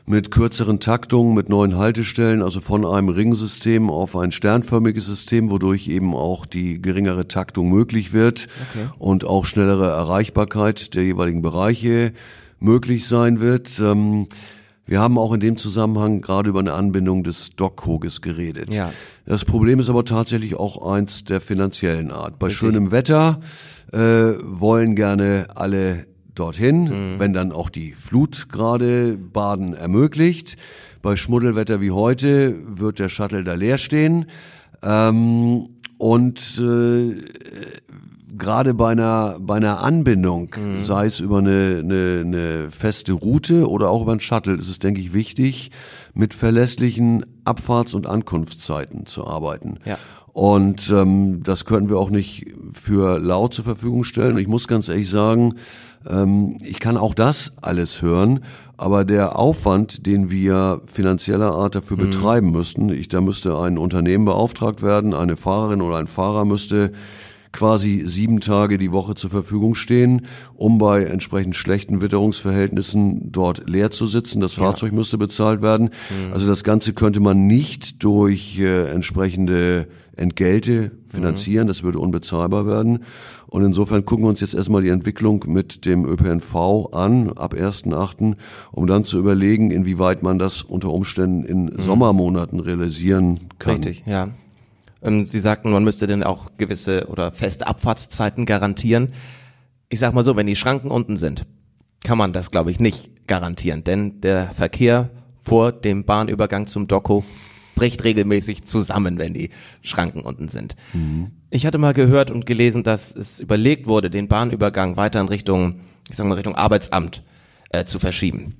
[0.05, 5.87] mit kürzeren Taktungen, mit neuen Haltestellen, also von einem Ringsystem auf ein sternförmiges System, wodurch
[5.87, 8.89] eben auch die geringere Taktung möglich wird okay.
[8.99, 12.11] und auch schnellere Erreichbarkeit der jeweiligen Bereiche
[12.59, 13.79] möglich sein wird.
[13.79, 14.27] Ähm,
[14.85, 18.73] wir haben auch in dem Zusammenhang gerade über eine Anbindung des Dockhoges geredet.
[18.73, 18.91] Ja.
[19.25, 22.39] Das Problem ist aber tatsächlich auch eins der finanziellen Art.
[22.39, 22.59] Bei Richtig.
[22.59, 23.39] schönem Wetter
[23.91, 26.05] äh, wollen gerne alle
[26.35, 27.19] dorthin, mhm.
[27.19, 30.57] wenn dann auch die Flut gerade Baden ermöglicht.
[31.01, 34.25] Bei Schmuddelwetter wie heute wird der Shuttle da leer stehen.
[34.81, 37.15] Ähm, und äh,
[38.37, 40.81] gerade bei einer, bei einer Anbindung, mhm.
[40.81, 44.79] sei es über eine, eine, eine feste Route oder auch über ein Shuttle, ist es,
[44.79, 45.71] denke ich, wichtig,
[46.13, 49.79] mit verlässlichen Abfahrts- und Ankunftszeiten zu arbeiten.
[49.85, 49.97] Ja.
[50.33, 54.37] Und ähm, das können wir auch nicht für laut zur Verfügung stellen.
[54.37, 55.55] Ich muss ganz ehrlich sagen,
[56.09, 58.43] ähm, ich kann auch das alles hören,
[58.75, 62.01] aber der Aufwand, den wir finanzieller Art dafür mhm.
[62.01, 66.91] betreiben müssten, ich, da müsste ein Unternehmen beauftragt werden, eine Fahrerin oder ein Fahrer müsste
[67.53, 70.23] quasi sieben Tage die Woche zur Verfügung stehen,
[70.55, 74.41] um bei entsprechend schlechten Witterungsverhältnissen dort leer zu sitzen.
[74.41, 74.95] Das Fahrzeug ja.
[74.95, 75.91] müsste bezahlt werden.
[76.09, 76.33] Mhm.
[76.33, 79.87] Also das Ganze könnte man nicht durch äh, entsprechende
[80.17, 81.65] Entgelte finanzieren.
[81.65, 81.67] Mhm.
[81.69, 82.99] Das würde unbezahlbar werden.
[83.47, 88.35] Und insofern gucken wir uns jetzt erstmal die Entwicklung mit dem ÖPNV an, ab 1.8.,
[88.71, 91.79] um dann zu überlegen, inwieweit man das unter Umständen in mhm.
[91.79, 93.75] Sommermonaten realisieren kann.
[93.75, 94.29] Richtig, ja.
[95.03, 99.13] Ähm, Sie sagten, man müsste denn auch gewisse oder feste Abfahrtszeiten garantieren.
[99.89, 101.45] Ich sag mal so, wenn die Schranken unten sind,
[102.03, 105.09] kann man das, glaube ich, nicht garantieren, denn der Verkehr
[105.43, 107.23] vor dem Bahnübergang zum Doco
[107.75, 109.49] bricht regelmäßig zusammen, wenn die
[109.81, 110.75] Schranken unten sind.
[110.93, 111.31] Mhm.
[111.49, 115.81] Ich hatte mal gehört und gelesen, dass es überlegt wurde, den Bahnübergang weiter in Richtung,
[116.09, 117.23] ich sag mal Richtung Arbeitsamt
[117.69, 118.55] äh, zu verschieben.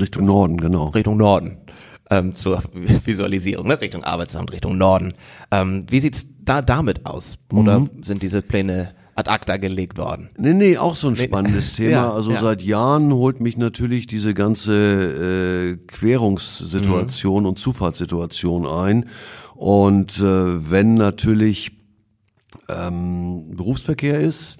[0.00, 0.88] Richtung Norden, genau.
[0.88, 1.58] Richtung Norden
[2.12, 3.80] ähm, zur Visualisierung, ne?
[3.80, 5.14] Richtung Arbeitsamt, Richtung Norden.
[5.50, 7.38] Ähm, wie sieht's da damit aus?
[7.52, 7.90] Oder mhm.
[8.02, 10.30] sind diese Pläne ad acta gelegt worden.
[10.38, 11.84] Nee, nee, auch so ein spannendes nee.
[11.86, 11.90] Thema.
[11.90, 12.40] Ja, also ja.
[12.40, 17.48] seit Jahren holt mich natürlich diese ganze äh, Querungssituation mhm.
[17.48, 19.06] und Zufahrtssituation ein.
[19.54, 21.72] Und äh, wenn natürlich
[22.68, 24.58] ähm, Berufsverkehr ist,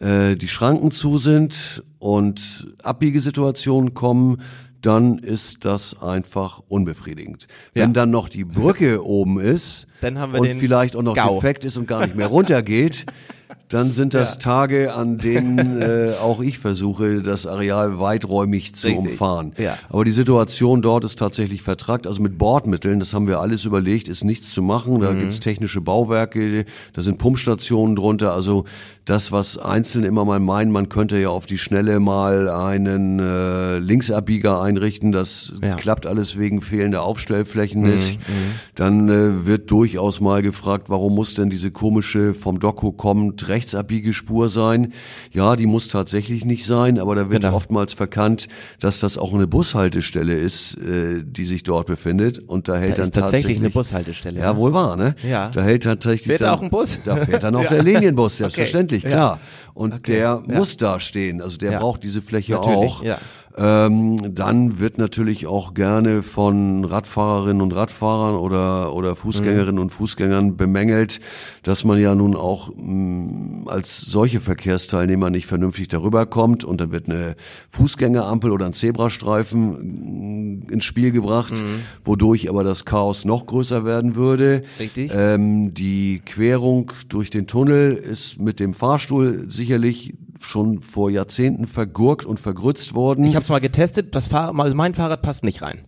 [0.00, 4.42] äh, die Schranken zu sind und Abbiegesituationen kommen,
[4.80, 7.46] dann ist das einfach unbefriedigend.
[7.74, 7.82] Ja.
[7.82, 11.34] Wenn dann noch die Brücke oben ist und vielleicht auch noch Gau.
[11.34, 13.06] defekt ist und gar nicht mehr runtergeht,
[13.70, 14.40] dann sind das ja.
[14.40, 19.12] Tage, an denen äh, auch ich versuche, das Areal weiträumig zu Richtig.
[19.12, 19.52] umfahren.
[19.58, 19.78] Ja.
[19.88, 22.06] Aber die Situation dort ist tatsächlich vertragt.
[22.06, 25.00] Also mit Bordmitteln, das haben wir alles überlegt, ist nichts zu machen.
[25.00, 25.20] Da mhm.
[25.20, 28.32] gibt's technische Bauwerke, da sind Pumpstationen drunter.
[28.32, 28.64] Also
[29.04, 33.78] das, was Einzelne immer mal meinen, man könnte ja auf die Schnelle mal einen äh,
[33.78, 35.74] Linksabbieger einrichten, das ja.
[35.76, 37.90] klappt alles wegen fehlender Aufstellflächen mhm.
[37.90, 38.18] nicht.
[38.20, 38.32] Mhm.
[38.74, 44.48] Dann äh, wird durchaus mal gefragt, warum muss denn diese komische vom Doku kommt Rechtsabbiegespur
[44.48, 44.92] sein?
[45.32, 47.54] Ja, die muss tatsächlich nicht sein, aber da wird genau.
[47.54, 48.48] oftmals verkannt,
[48.80, 53.02] dass das auch eine Bushaltestelle ist, äh, die sich dort befindet und da hält da
[53.02, 54.40] dann tatsächlich, tatsächlich eine Bushaltestelle.
[54.40, 55.14] Ja, wohl wahr, ne?
[55.22, 55.50] Ja.
[55.50, 56.98] Da hält tatsächlich fährt dann, auch ein Bus.
[57.04, 57.68] Da fährt dann auch ja.
[57.68, 59.04] der Linienbus, selbstverständlich.
[59.04, 59.40] Okay klar.
[59.74, 61.40] Und okay, der muss da stehen.
[61.40, 63.02] Also der braucht diese Fläche natürlich, auch.
[63.02, 63.18] Ja.
[63.58, 69.82] Ähm, dann wird natürlich auch gerne von Radfahrerinnen und Radfahrern oder, oder Fußgängerinnen mhm.
[69.82, 71.20] und Fußgängern bemängelt,
[71.64, 76.80] dass man ja nun auch mh, mm, als solche Verkehrsteilnehmer nicht vernünftig darüber kommt und
[76.80, 77.34] dann wird eine
[77.70, 81.80] Fußgängerampel oder ein Zebrastreifen mh, mm, ins Spiel gebracht, mhm.
[82.04, 84.62] wodurch aber das Chaos noch größer werden würde.
[84.78, 85.10] Richtig.
[85.12, 92.24] Ähm, die Querung durch den Tunnel ist mit dem Fahrstuhl sicherlich schon vor Jahrzehnten vergurkt
[92.24, 93.24] und vergrützt worden.
[93.40, 95.86] Habe es mal getestet, das Fahr also mein Fahrrad passt nicht rein.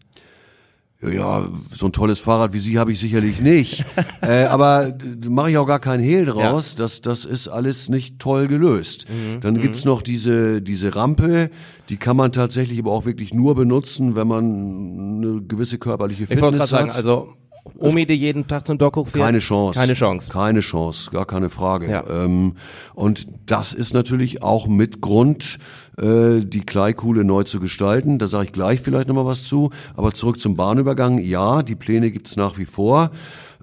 [1.02, 3.84] Ja, so ein tolles Fahrrad wie Sie habe ich sicherlich nicht.
[4.22, 4.96] äh, aber
[5.28, 6.72] mache ich auch gar keinen Hehl draus.
[6.72, 6.78] Ja.
[6.78, 9.04] Das, das ist alles nicht toll gelöst.
[9.10, 9.40] Mhm.
[9.40, 9.90] Dann gibt's mhm.
[9.90, 11.50] noch diese, diese Rampe,
[11.90, 16.54] die kann man tatsächlich aber auch wirklich nur benutzen, wenn man eine gewisse körperliche Fitness
[16.54, 16.68] ich hat.
[16.68, 17.34] Sagen, also
[17.78, 19.24] Omi, die jeden Tag zum Dock hochfährt?
[19.24, 19.78] Keine Chance.
[19.78, 20.32] Keine Chance.
[20.32, 21.90] Keine Chance, gar keine Frage.
[21.90, 22.04] Ja.
[22.08, 22.54] Ähm,
[22.94, 25.58] und das ist natürlich auch mit Grund,
[25.98, 28.18] äh, die Kleikuhle neu zu gestalten.
[28.18, 29.70] Da sage ich gleich vielleicht nochmal was zu.
[29.94, 31.18] Aber zurück zum Bahnübergang.
[31.18, 33.10] Ja, die Pläne gibt's nach wie vor.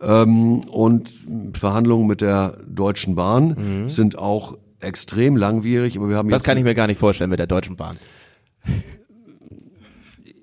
[0.02, 1.10] Ähm, und
[1.54, 3.90] Verhandlungen mit der Deutschen Bahn mhm.
[3.90, 5.98] sind auch extrem langwierig.
[5.98, 7.98] Aber wir haben das kann ich mir gar nicht vorstellen mit der Deutschen Bahn.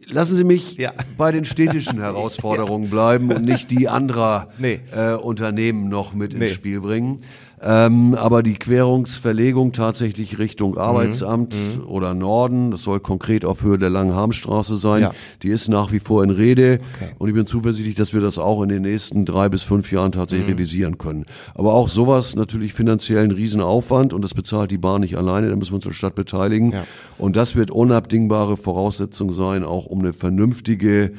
[0.08, 0.92] Lassen Sie mich ja.
[1.16, 2.90] bei den städtischen Herausforderungen ja.
[2.90, 4.80] bleiben und nicht die anderer nee.
[4.94, 6.46] äh, Unternehmen noch mit nee.
[6.46, 7.20] ins Spiel bringen.
[7.62, 11.82] Ähm, aber die Querungsverlegung tatsächlich Richtung Arbeitsamt mhm.
[11.82, 11.88] mhm.
[11.88, 15.12] oder Norden, das soll konkret auf Höhe der Langen-Harmstraße sein, ja.
[15.42, 16.80] die ist nach wie vor in Rede.
[16.94, 17.12] Okay.
[17.18, 20.12] Und ich bin zuversichtlich, dass wir das auch in den nächsten drei bis fünf Jahren
[20.12, 20.54] tatsächlich mhm.
[20.54, 21.24] realisieren können.
[21.54, 25.56] Aber auch sowas natürlich finanziell ein Riesenaufwand und das bezahlt die Bahn nicht alleine, da
[25.56, 26.72] müssen wir uns als Stadt beteiligen.
[26.72, 26.84] Ja.
[27.16, 31.12] Und das wird unabdingbare Voraussetzung sein, auch um eine vernünftige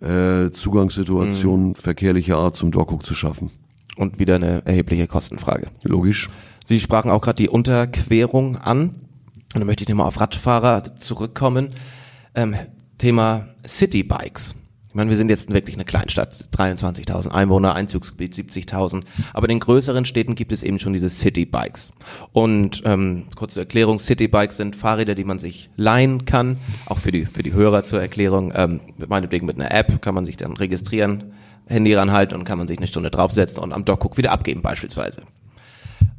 [0.00, 1.74] äh, Zugangssituation mhm.
[1.76, 3.50] verkehrlicher Art zum Dockhook zu schaffen
[3.96, 5.68] und wieder eine erhebliche Kostenfrage.
[5.84, 6.30] Logisch.
[6.66, 8.94] Sie sprachen auch gerade die Unterquerung an.
[9.54, 11.74] Und da möchte ich nochmal auf Radfahrer zurückkommen.
[12.34, 12.56] Ähm,
[12.98, 14.54] Thema Citybikes.
[14.94, 19.02] Ich meine, wir sind jetzt wirklich eine Kleinstadt, 23.000 Einwohner, Einzugsgebiet 70.000.
[19.32, 21.92] Aber in den größeren Städten gibt es eben schon diese Citybikes.
[22.32, 26.58] Und ähm, kurze Erklärung, Citybikes sind Fahrräder, die man sich leihen kann.
[26.86, 28.52] Auch für die, für die Hörer zur Erklärung.
[28.54, 31.32] Ähm, meinetwegen mit einer App kann man sich dann registrieren,
[31.66, 35.22] Handy ranhalten und kann man sich eine Stunde draufsetzen und am Dockhook wieder abgeben beispielsweise.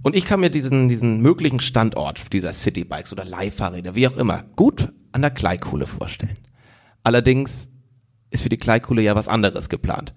[0.02, 4.44] Und ich kann mir diesen, diesen möglichen Standort dieser Citybikes oder Leihfahrräder, wie auch immer,
[4.56, 6.38] gut an der Kleikuhle vorstellen.
[7.04, 7.70] Allerdings
[8.30, 10.14] ist für die Kleikuhle ja was anderes geplant.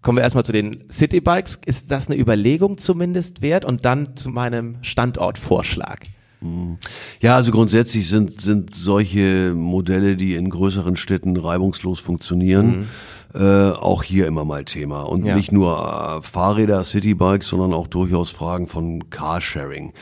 [0.00, 1.60] Kommen wir erstmal zu den Citybikes.
[1.64, 3.64] Ist das eine Überlegung zumindest wert?
[3.64, 6.06] Und dann zu meinem Standortvorschlag.
[7.20, 12.86] Ja, also grundsätzlich sind, sind solche Modelle, die in größeren Städten reibungslos funktionieren, mhm
[13.34, 15.02] äh, auch hier immer mal Thema.
[15.02, 15.34] Und ja.
[15.34, 19.92] nicht nur äh, Fahrräder, Citybikes, sondern auch durchaus Fragen von Carsharing.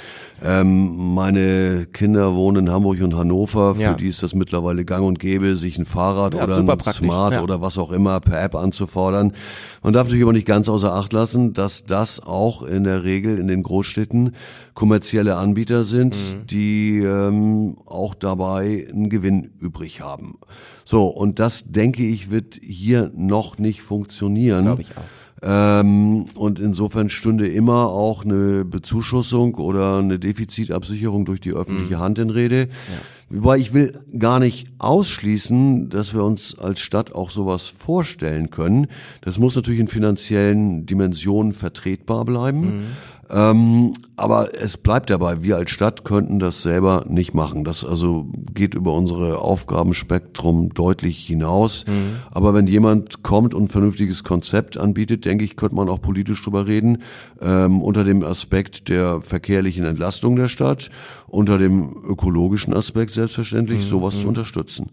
[0.42, 3.94] Ähm, meine Kinder wohnen in Hamburg und Hannover, für ja.
[3.94, 6.94] die ist das mittlerweile gang und gäbe, sich ein Fahrrad ja, oder ein praktisch.
[6.94, 9.34] Smart oder was auch immer per App anzufordern.
[9.82, 13.38] Man darf natürlich aber nicht ganz außer Acht lassen, dass das auch in der Regel
[13.38, 14.34] in den Großstädten
[14.80, 16.46] kommerzielle Anbieter sind, mhm.
[16.46, 20.38] die ähm, auch dabei einen Gewinn übrig haben.
[20.86, 24.64] So, und das denke ich, wird hier noch nicht funktionieren.
[24.64, 25.02] Glaube ich auch.
[25.42, 32.00] Ähm, und insofern stünde immer auch eine Bezuschussung oder eine Defizitabsicherung durch die öffentliche mhm.
[32.00, 32.60] Hand in Rede.
[32.60, 33.38] Ja.
[33.38, 38.86] Wobei ich will gar nicht ausschließen, dass wir uns als Stadt auch sowas vorstellen können.
[39.20, 42.60] Das muss natürlich in finanziellen Dimensionen vertretbar bleiben.
[42.60, 42.86] Mhm.
[43.32, 47.64] Ähm, aber es bleibt dabei, wir als Stadt könnten das selber nicht machen.
[47.64, 51.86] Das also geht über unsere Aufgabenspektrum deutlich hinaus.
[51.86, 52.16] Mhm.
[52.30, 56.42] Aber wenn jemand kommt und ein vernünftiges Konzept anbietet, denke ich, könnte man auch politisch
[56.42, 56.98] drüber reden,
[57.40, 60.90] ähm, unter dem Aspekt der verkehrlichen Entlastung der Stadt,
[61.26, 63.88] unter dem ökologischen Aspekt selbstverständlich, mhm.
[63.88, 64.20] sowas mhm.
[64.20, 64.90] zu unterstützen.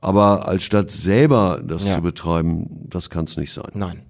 [0.00, 1.96] Aber als Stadt selber das ja.
[1.96, 3.70] zu betreiben, das kann es nicht sein.
[3.74, 4.02] Nein.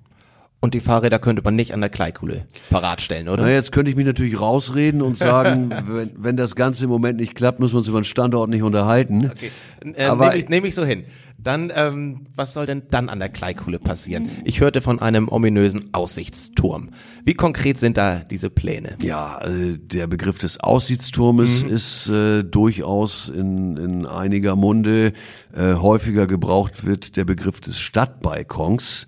[0.61, 3.45] Und die Fahrräder könnte man nicht an der Kleikuhle parat stellen, oder?
[3.45, 7.21] Na, jetzt könnte ich mich natürlich rausreden und sagen, wenn, wenn das Ganze im Moment
[7.21, 9.31] nicht klappt, müssen wir uns über den Standort nicht unterhalten.
[9.31, 9.53] Okay.
[9.95, 11.05] Äh, Aber nehme ich, nehm ich so hin.
[11.41, 14.29] Dann, ähm, was soll denn dann an der Kleikuhle passieren?
[14.45, 16.91] Ich hörte von einem ominösen Aussichtsturm.
[17.25, 18.97] Wie konkret sind da diese Pläne?
[19.01, 21.71] Ja, äh, der Begriff des Aussichtsturmes mhm.
[21.71, 25.13] ist äh, durchaus in, in einiger Munde.
[25.55, 29.07] Äh, häufiger gebraucht wird der Begriff des Stadtbalkons.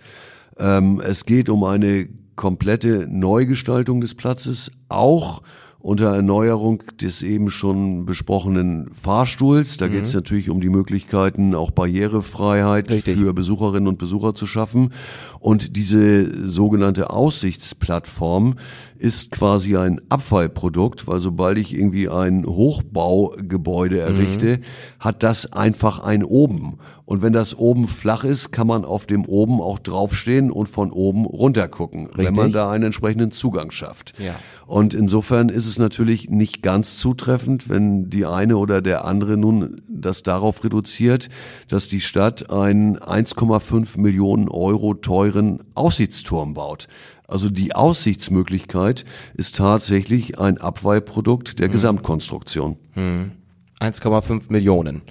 [0.60, 5.42] Ähm, es geht um eine komplette Neugestaltung des Platzes, auch
[5.80, 9.78] unter Erneuerung des eben schon besprochenen Fahrstuhls.
[9.78, 9.92] Da mhm.
[9.92, 13.18] geht es natürlich um die Möglichkeiten, auch Barrierefreiheit Richtig.
[13.18, 14.92] für Besucherinnen und Besucher zu schaffen.
[15.38, 18.56] Und diese sogenannte Aussichtsplattform
[19.00, 24.00] ist quasi ein Abfallprodukt, weil sobald ich irgendwie ein Hochbaugebäude mhm.
[24.02, 24.62] errichte, mhm.
[25.00, 26.78] hat das einfach ein Oben.
[27.10, 30.92] Und wenn das oben flach ist, kann man auf dem oben auch draufstehen und von
[30.92, 32.24] oben runter gucken, Richtig.
[32.24, 34.14] wenn man da einen entsprechenden Zugang schafft.
[34.20, 34.36] Ja.
[34.64, 39.80] Und insofern ist es natürlich nicht ganz zutreffend, wenn die eine oder der andere nun
[39.88, 41.30] das darauf reduziert,
[41.66, 46.86] dass die Stadt einen 1,5 Millionen Euro teuren Aussichtsturm baut.
[47.30, 51.72] Also die Aussichtsmöglichkeit ist tatsächlich ein Abweihprodukt der hm.
[51.72, 52.76] Gesamtkonstruktion.
[52.92, 53.32] Hm.
[53.80, 55.02] 1,5 Millionen,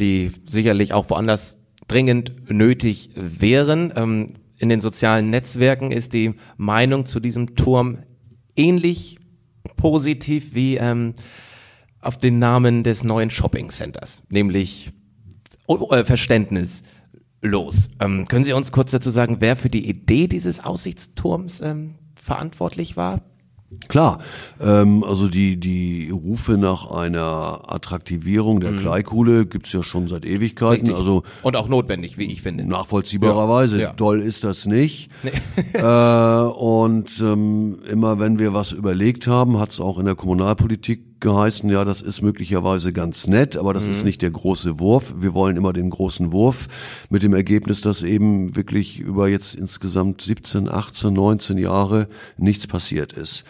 [0.00, 1.56] die sicherlich auch woanders
[1.88, 3.92] dringend nötig wären.
[3.96, 7.98] Ähm, in den sozialen Netzwerken ist die Meinung zu diesem Turm
[8.56, 9.18] ähnlich
[9.76, 11.14] positiv wie ähm,
[12.00, 14.92] auf den Namen des neuen Shopping Centers, nämlich
[15.66, 16.82] oh, äh, Verständnis
[17.44, 17.90] los.
[18.00, 22.96] Ähm, können Sie uns kurz dazu sagen, wer für die Idee dieses Aussichtsturms ähm, verantwortlich
[22.96, 23.20] war?
[23.88, 24.18] Klar,
[24.60, 28.78] ähm, also die, die Rufe nach einer Attraktivierung der mhm.
[28.78, 30.86] Kleikuhle gibt's ja schon seit Ewigkeiten.
[30.86, 30.94] Richtig.
[30.94, 32.64] Also Und auch notwendig, wie ich finde.
[32.64, 33.80] Nachvollziehbarerweise.
[33.80, 33.92] Ja.
[33.92, 35.10] Doll ist das nicht.
[35.22, 35.32] Nee.
[35.72, 41.68] äh, und ähm, immer wenn wir was überlegt haben, hat's auch in der Kommunalpolitik geheißen,
[41.70, 43.90] ja, das ist möglicherweise ganz nett, aber das mhm.
[43.90, 45.14] ist nicht der große Wurf.
[45.18, 46.68] Wir wollen immer den großen Wurf
[47.10, 53.12] mit dem Ergebnis, dass eben wirklich über jetzt insgesamt 17, 18, 19 Jahre nichts passiert
[53.14, 53.44] ist.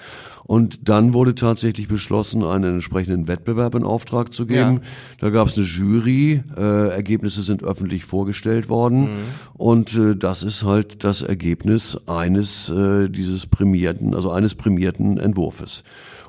[0.45, 4.75] Und dann wurde tatsächlich beschlossen, einen entsprechenden Wettbewerb in Auftrag zu geben.
[4.75, 4.81] Ja.
[5.21, 9.01] Da gab es eine Jury, äh, Ergebnisse sind öffentlich vorgestellt worden.
[9.01, 9.09] Mhm.
[9.55, 15.83] Und äh, das ist halt das Ergebnis eines äh, dieses prämierten, also eines prämierten Entwurfes.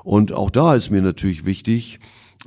[0.06, 1.98] Und auch da ist mir natürlich wichtig,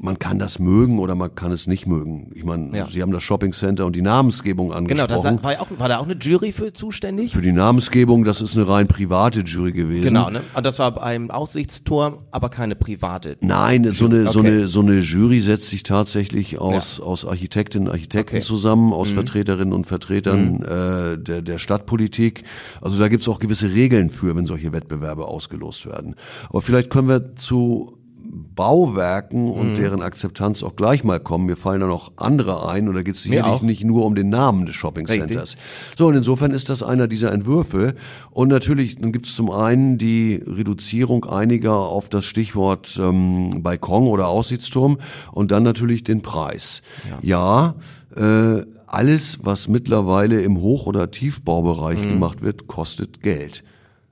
[0.01, 2.31] man kann das mögen oder man kann es nicht mögen.
[2.33, 2.87] Ich meine, ja.
[2.87, 5.07] Sie haben das Shopping Center und die Namensgebung angesprochen.
[5.07, 7.33] Genau, das war, ja auch, war da auch eine Jury für zuständig?
[7.33, 10.07] Für die Namensgebung, das ist eine rein private Jury gewesen.
[10.07, 10.41] Genau, ne?
[10.53, 13.37] Und das war beim Aussichtsturm, aber keine private.
[13.41, 13.95] Nein, Jury.
[13.95, 14.31] so eine, okay.
[14.31, 17.03] so eine, so eine Jury setzt sich tatsächlich aus, ja.
[17.03, 18.45] aus Architektinnen und Architekten okay.
[18.45, 19.15] zusammen, aus mhm.
[19.15, 20.63] Vertreterinnen und Vertretern mhm.
[20.63, 22.43] äh, der, der Stadtpolitik.
[22.81, 26.15] Also da gibt's auch gewisse Regeln für, wenn solche Wettbewerbe ausgelost werden.
[26.49, 27.98] Aber vielleicht können wir zu
[28.31, 29.75] Bauwerken und mhm.
[29.75, 31.45] deren Akzeptanz auch gleich mal kommen.
[31.45, 34.29] Mir fallen da noch andere ein und da geht es sicherlich nicht nur um den
[34.29, 35.57] Namen des Shopping Centers.
[35.97, 37.95] So, und insofern ist das einer dieser Entwürfe.
[38.29, 44.07] Und natürlich, dann gibt es zum einen die Reduzierung einiger auf das Stichwort ähm, Balkon
[44.07, 44.99] oder Aussichtsturm
[45.31, 46.83] und dann natürlich den Preis.
[47.23, 47.75] Ja,
[48.15, 52.09] ja äh, alles, was mittlerweile im Hoch- oder Tiefbaubereich mhm.
[52.09, 53.63] gemacht wird, kostet Geld.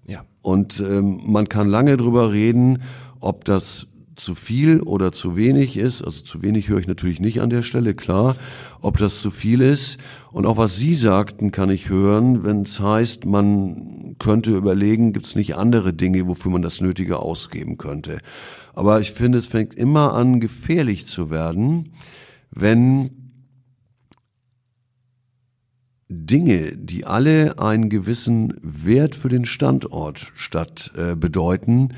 [0.05, 0.24] Ja.
[0.41, 2.82] Und ähm, man kann lange drüber reden,
[3.20, 3.88] ob das
[4.18, 7.63] zu viel oder zu wenig ist, also zu wenig höre ich natürlich nicht an der
[7.63, 8.36] Stelle, klar,
[8.82, 9.99] ob das zu viel ist.
[10.32, 15.26] Und auch was Sie sagten, kann ich hören, wenn es heißt, man könnte überlegen, gibt
[15.26, 18.20] es nicht andere Dinge, wofür man das Nötige ausgeben könnte.
[18.74, 21.93] Aber ich finde, es fängt immer an, gefährlich zu werden,
[22.51, 23.11] wenn
[26.09, 31.89] Dinge, die alle einen gewissen Wert für den Standort statt äh, bedeuten,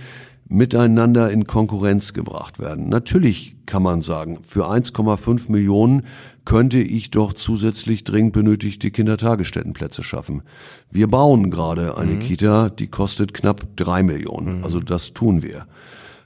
[0.49, 2.89] miteinander in Konkurrenz gebracht werden.
[2.89, 6.01] Natürlich kann man sagen, für 1,5 Millionen
[6.43, 10.41] könnte ich doch zusätzlich dringend benötigte Kindertagesstättenplätze schaffen.
[10.89, 12.19] Wir bauen gerade eine mhm.
[12.19, 14.57] Kita, die kostet knapp drei Millionen.
[14.57, 14.63] Mhm.
[14.63, 15.67] Also das tun wir.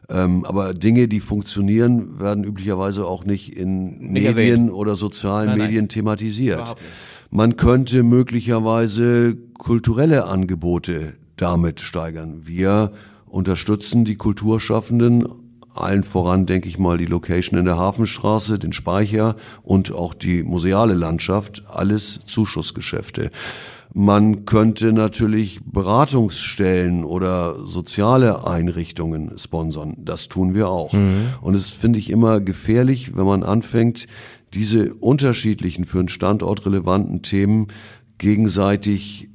[0.10, 4.72] Ähm, aber Dinge, die funktionieren, werden üblicherweise auch nicht in nicht Medien erwähnt.
[4.72, 5.90] oder sozialen nein, Medien nein.
[5.90, 6.76] thematisiert.
[7.30, 12.46] Man könnte möglicherweise kulturelle Angebote damit steigern.
[12.46, 12.92] Wir
[13.34, 15.28] unterstützen die Kulturschaffenden,
[15.74, 20.44] allen voran denke ich mal die Location in der Hafenstraße, den Speicher und auch die
[20.44, 23.32] museale Landschaft, alles Zuschussgeschäfte.
[23.92, 29.96] Man könnte natürlich Beratungsstellen oder soziale Einrichtungen sponsern.
[29.98, 30.94] Das tun wir auch.
[30.94, 31.26] Mhm.
[31.42, 34.06] Und es finde ich immer gefährlich, wenn man anfängt,
[34.54, 37.68] diese unterschiedlichen für einen Standort relevanten Themen
[38.20, 39.30] gegenseitig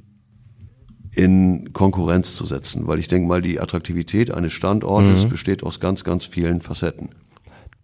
[1.19, 5.31] in Konkurrenz zu setzen, weil ich denke mal, die Attraktivität eines Standortes mhm.
[5.31, 7.11] besteht aus ganz, ganz vielen Facetten.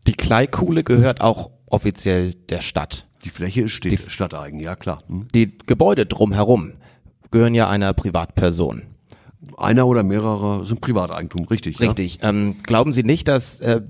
[0.06, 3.08] Die Kleikuhle gehört auch offiziell der Stadt.
[3.24, 5.02] Die Fläche ist die, stadteigen, ja klar.
[5.08, 5.26] Hm.
[5.34, 6.74] Die Gebäude drumherum
[7.32, 8.82] gehören ja einer Privatperson.
[9.56, 11.80] Einer oder mehrere sind Privateigentum, richtig.
[11.80, 12.20] Richtig.
[12.22, 12.28] Ja?
[12.28, 13.82] Ähm, glauben Sie nicht, dass äh,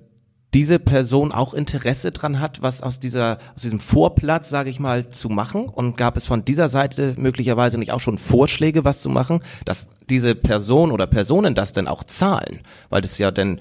[0.54, 5.10] diese Person auch Interesse dran hat, was aus dieser aus diesem Vorplatz, sage ich mal,
[5.10, 5.68] zu machen?
[5.68, 9.88] Und gab es von dieser Seite möglicherweise nicht auch schon Vorschläge, was zu machen, dass
[10.08, 13.60] diese Person oder Personen das denn auch zahlen, weil das ja dann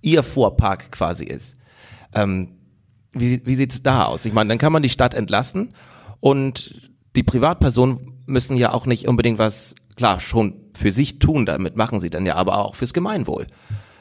[0.00, 1.56] ihr Vorpark quasi ist?
[2.14, 2.52] Ähm,
[3.12, 4.24] wie wie sieht's da aus?
[4.24, 5.74] Ich meine, dann kann man die Stadt entlassen
[6.20, 11.76] und die Privatpersonen müssen ja auch nicht unbedingt was, klar, schon für sich tun, damit
[11.76, 13.48] machen sie dann ja, aber auch fürs Gemeinwohl.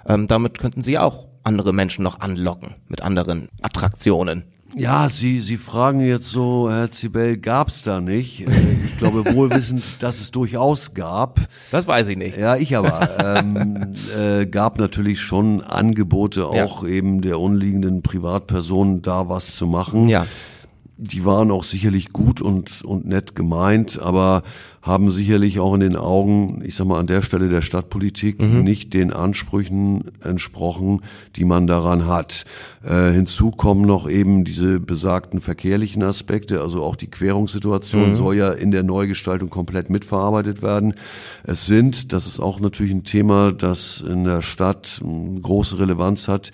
[0.06, 4.44] Ähm, damit könnten sie auch andere Menschen noch anlocken mit anderen Attraktionen.
[4.76, 8.46] Ja, Sie, Sie fragen jetzt so, Herr Zibel, gab's da nicht?
[8.46, 8.52] Äh,
[8.86, 11.40] ich glaube wohlwissend, dass es durchaus gab.
[11.72, 12.38] Das weiß ich nicht.
[12.38, 13.38] Ja, ich aber.
[13.40, 16.90] ähm, äh, gab natürlich schon Angebote auch ja.
[16.90, 20.10] eben der unliegenden Privatpersonen, da was zu machen.
[20.10, 20.28] Ja
[20.98, 24.42] die waren auch sicherlich gut und, und nett gemeint, aber
[24.82, 28.64] haben sicherlich auch in den Augen, ich sag mal, an der Stelle der Stadtpolitik mhm.
[28.64, 31.02] nicht den Ansprüchen entsprochen,
[31.36, 32.46] die man daran hat.
[32.84, 38.16] Äh, hinzu kommen noch eben diese besagten verkehrlichen Aspekte, also auch die Querungssituation mhm.
[38.16, 40.94] soll ja in der Neugestaltung komplett mitverarbeitet werden.
[41.44, 45.02] Es sind, das ist auch natürlich ein Thema, das in der Stadt
[45.42, 46.52] große Relevanz hat,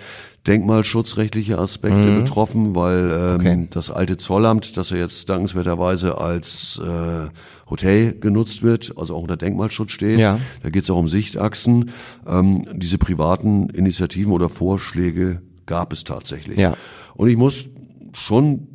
[0.47, 2.23] denkmalschutzrechtliche Aspekte mhm.
[2.23, 3.67] betroffen, weil ähm, okay.
[3.69, 7.29] das alte Zollamt, das ja jetzt dankenswerterweise als äh,
[7.73, 10.39] Hotel genutzt wird, also auch unter Denkmalschutz steht, ja.
[10.61, 11.89] da geht es auch um Sichtachsen.
[12.27, 16.59] Ähm, diese privaten Initiativen oder Vorschläge gab es tatsächlich.
[16.59, 16.75] Ja.
[17.15, 17.69] Und ich muss
[18.13, 18.67] schon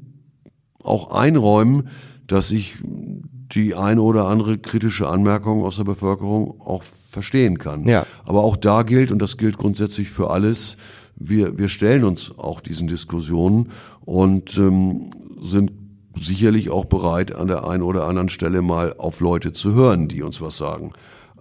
[0.83, 1.89] auch einräumen,
[2.27, 7.87] dass ich die eine oder andere kritische Anmerkung aus der Bevölkerung auch verstehen kann.
[7.87, 8.05] Ja.
[8.25, 10.77] Aber auch da gilt, und das gilt grundsätzlich für alles,
[11.15, 13.71] wir, wir stellen uns auch diesen Diskussionen
[14.05, 15.78] und ähm, sind
[16.21, 20.23] sicherlich auch bereit, an der einen oder anderen Stelle mal auf Leute zu hören, die
[20.23, 20.93] uns was sagen.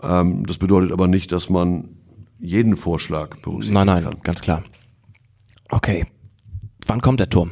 [0.01, 1.89] Ähm, das bedeutet aber nicht, dass man
[2.39, 4.21] jeden Vorschlag berücksichtigen Nein, nein, kann.
[4.21, 4.63] ganz klar.
[5.69, 6.05] Okay.
[6.86, 7.51] Wann kommt der Turm?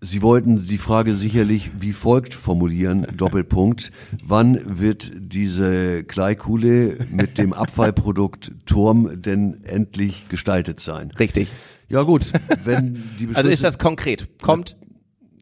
[0.00, 3.90] Sie wollten die Frage sicherlich wie folgt formulieren, Doppelpunkt.
[4.24, 11.10] Wann wird diese Kleikuhle mit dem Abfallprodukt Turm denn endlich gestaltet sein?
[11.18, 11.50] Richtig.
[11.90, 12.32] Ja gut,
[12.64, 13.34] wenn die Beschlüsse...
[13.36, 14.28] Also ist das konkret?
[14.42, 14.76] Kommt?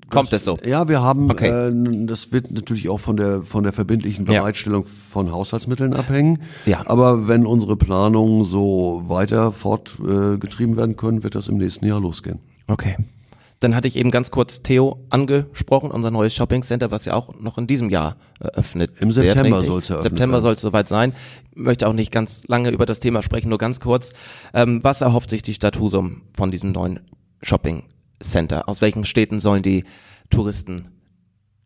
[0.09, 0.57] Kommt es so?
[0.65, 1.49] Ja, wir haben, Okay.
[1.49, 4.41] äh, das wird natürlich auch von der von der verbindlichen Ja.
[4.43, 6.43] Bereitstellung von Haushaltsmitteln abhängen.
[6.65, 6.83] Ja.
[6.87, 12.01] Aber wenn unsere Planungen so weiter fortgetrieben äh, werden können, wird das im nächsten Jahr
[12.01, 12.39] losgehen.
[12.69, 12.97] Okay.
[13.61, 17.39] Dann hatte ich eben ganz kurz Theo angesprochen, unser neues Shopping Center, was ja auch
[17.41, 19.67] noch in diesem Jahr eröffnet Im September richtig?
[19.69, 21.15] soll's eröffnet September soll es soweit sein.
[21.55, 24.11] Möchte auch nicht ganz lange über das Thema sprechen, nur ganz kurz.
[24.53, 27.01] Ähm, was erhofft sich die Stadt Husum von diesem neuen
[27.43, 27.85] Shopping
[28.21, 28.69] Center?
[28.69, 29.85] Aus welchen Städten sollen die
[30.29, 30.89] Touristen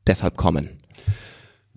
[0.07, 0.71] deshalb kommen?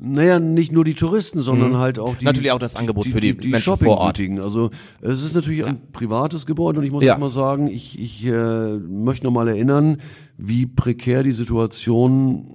[0.06, 2.28] Naja, nicht nur die Touristen, sondern halt auch die Mhm.
[2.28, 4.20] Natürlich auch das Angebot für die Menschen vor Ort.
[4.42, 7.14] Also es ist natürlich ein privates Gebäude und ich muss Ja.
[7.14, 9.98] jetzt mal sagen, ich, ich äh, möchte noch mal erinnern,
[10.38, 12.46] wie prekär die Situation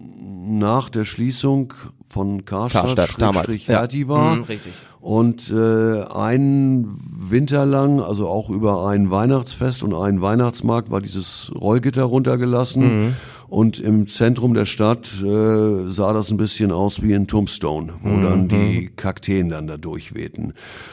[0.58, 1.72] nach der Schließung
[2.06, 3.88] von Karstadt, Karstadt, damals, ja.
[4.08, 4.36] War.
[4.36, 4.72] Mhm, richtig.
[5.00, 11.50] Und äh, ein Winter lang, also auch über ein Weihnachtsfest und einen Weihnachtsmarkt, war dieses
[11.58, 13.06] Rollgitter runtergelassen.
[13.06, 13.16] Mhm.
[13.48, 18.20] Und im Zentrum der Stadt äh, sah das ein bisschen aus wie in Tombstone, wo
[18.20, 20.48] dann die Kakteen dann da durchwehten.
[20.48, 20.52] Mhm.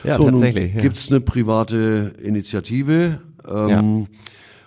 [0.10, 0.82] Ja, nun tatsächlich, ja.
[0.82, 3.20] Gibt's eine private Initiative.
[3.48, 4.08] Ähm,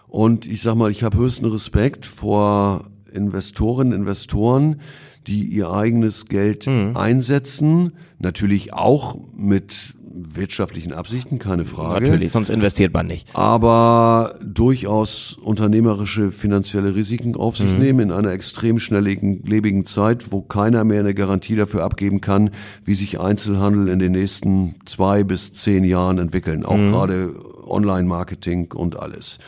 [0.06, 4.80] Und ich sag mal, ich habe höchsten Respekt vor Investorinnen, Investoren,
[5.26, 6.96] die ihr eigenes Geld Mhm.
[6.96, 7.92] einsetzen.
[8.18, 12.06] Natürlich auch mit wirtschaftlichen Absichten, keine Frage.
[12.06, 13.28] Natürlich, sonst investiert man nicht.
[13.34, 17.78] Aber durchaus unternehmerische finanzielle Risiken auf sich Mhm.
[17.78, 22.50] nehmen in einer extrem schnelllebigen lebigen Zeit, wo keiner mehr eine Garantie dafür abgeben kann,
[22.84, 26.64] wie sich Einzelhandel in den nächsten zwei bis zehn Jahren entwickeln.
[26.64, 26.90] Auch Mhm.
[26.90, 27.34] gerade
[27.66, 29.38] Online-Marketing und alles.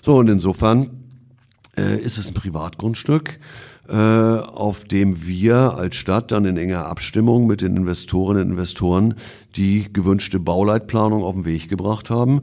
[0.00, 0.90] So, und insofern
[1.78, 3.38] äh, ist es ein Privatgrundstück,
[3.88, 9.14] auf dem wir als Stadt dann in enger Abstimmung mit den Investorinnen und Investoren
[9.56, 12.42] die gewünschte Bauleitplanung auf den Weg gebracht haben.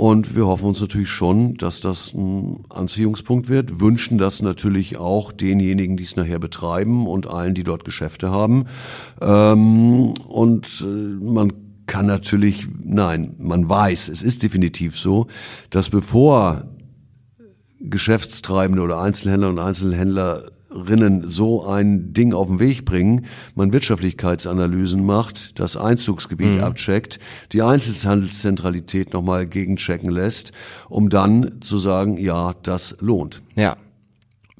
[0.00, 5.30] Und wir hoffen uns natürlich schon, dass das ein Anziehungspunkt wird, wünschen das natürlich auch
[5.30, 8.64] denjenigen, die es nachher betreiben und allen, die dort Geschäfte haben.
[9.20, 11.52] Ähm, und äh, man
[11.86, 15.26] kann natürlich, nein, man weiß, es ist definitiv so,
[15.68, 16.64] dass bevor
[17.80, 19.58] Geschäftstreibende oder Einzelhändler und
[20.70, 27.18] Einzelhändlerinnen so ein Ding auf den Weg bringen, man Wirtschaftlichkeitsanalysen macht, das Einzugsgebiet abcheckt,
[27.52, 30.52] die Einzelhandelszentralität nochmal gegenchecken lässt,
[30.88, 33.42] um dann zu sagen, ja, das lohnt.
[33.56, 33.76] Ja.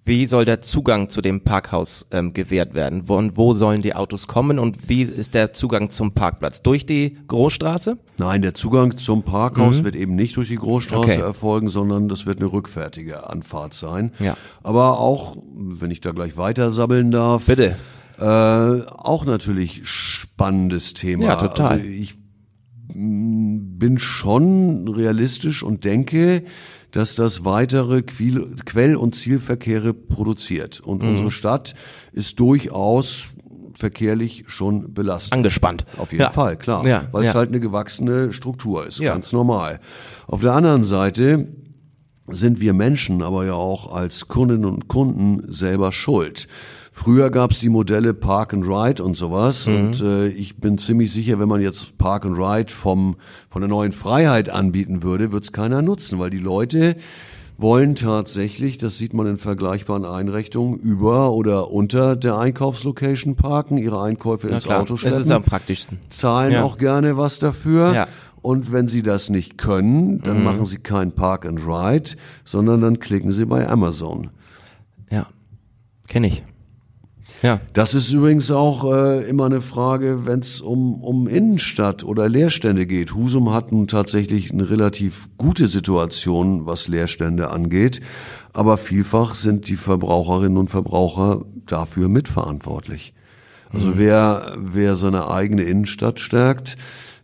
[0.05, 3.05] Wie soll der Zugang zu dem Parkhaus ähm, gewährt werden?
[3.07, 6.63] Von wo sollen die Autos kommen und wie ist der Zugang zum Parkplatz?
[6.63, 7.99] Durch die Großstraße?
[8.19, 11.13] Nein, der Zugang zum Parkhaus wird eben nicht durch die Großstraße Mhm.
[11.13, 11.21] Okay.
[11.21, 14.13] erfolgen, sondern das wird eine rückwärtige Anfahrt sein.
[14.19, 14.37] Ja.
[14.63, 17.47] Aber auch, wenn ich da gleich weiter sabbeln darf.
[17.47, 17.77] Bitte.
[18.19, 21.25] Äh, auch natürlich spannendes Thema.
[21.25, 21.73] Ja, total.
[21.73, 22.17] Also ich
[22.93, 26.43] bin schon realistisch und denke,
[26.93, 30.81] dass das weitere Quell- und Zielverkehre produziert.
[30.81, 31.11] Und Mhm.
[31.11, 31.75] unsere Stadt
[32.13, 33.37] ist durchaus
[33.75, 35.33] verkehrlich schon belastet.
[35.33, 35.87] Angespannt.
[35.97, 36.31] Auf jeden ja.
[36.31, 36.87] Fall, klar.
[36.87, 37.35] Ja, Weil es ja.
[37.39, 39.81] halt eine gewachsene Struktur ist, ganz normal.
[40.27, 41.49] Auf der anderen Seite
[42.29, 46.47] sind wir Menschen aber ja auch als Kundinnen und Kunden selber schuld.
[46.93, 49.75] Früher gab es die Modelle Park and Ride und sowas Mhm.
[49.77, 53.17] und äh, ich bin ziemlich sicher, wenn man jetzt Park and Ride vom
[53.49, 56.97] von der neuen Freiheit anbieten würde, wird es keiner nutzen, weil die Leute
[57.57, 64.01] wollen tatsächlich, das sieht man in vergleichbaren Einrichtungen, über oder unter der Einkaufslocation parken, ihre
[64.03, 65.99] Einkäufe Na ins klar, Auto das schleppen ist am praktischsten.
[66.09, 66.63] zahlen Ja.
[66.65, 67.93] auch gerne was dafür.
[67.95, 68.09] Ja.
[68.43, 72.13] Und wenn sie das nicht können, dann machen sie kein Park and Ride,
[72.47, 74.31] sondern dann klicken sie bei Amazon.
[75.11, 75.27] Ja.
[76.09, 76.43] Kenne ich.
[77.43, 77.61] Ja.
[77.73, 82.87] Das ist übrigens auch äh, immer eine Frage, wenn es um, um Innenstadt oder Leerstände
[82.87, 83.15] geht.
[83.15, 88.01] Husum hat nun tatsächlich eine relativ gute Situation, was Leerstände angeht.
[88.53, 93.15] Aber vielfach sind die Verbraucherinnen und Verbraucher dafür mitverantwortlich.
[93.73, 96.77] Also wer, wer seine eigene Innenstadt stärkt,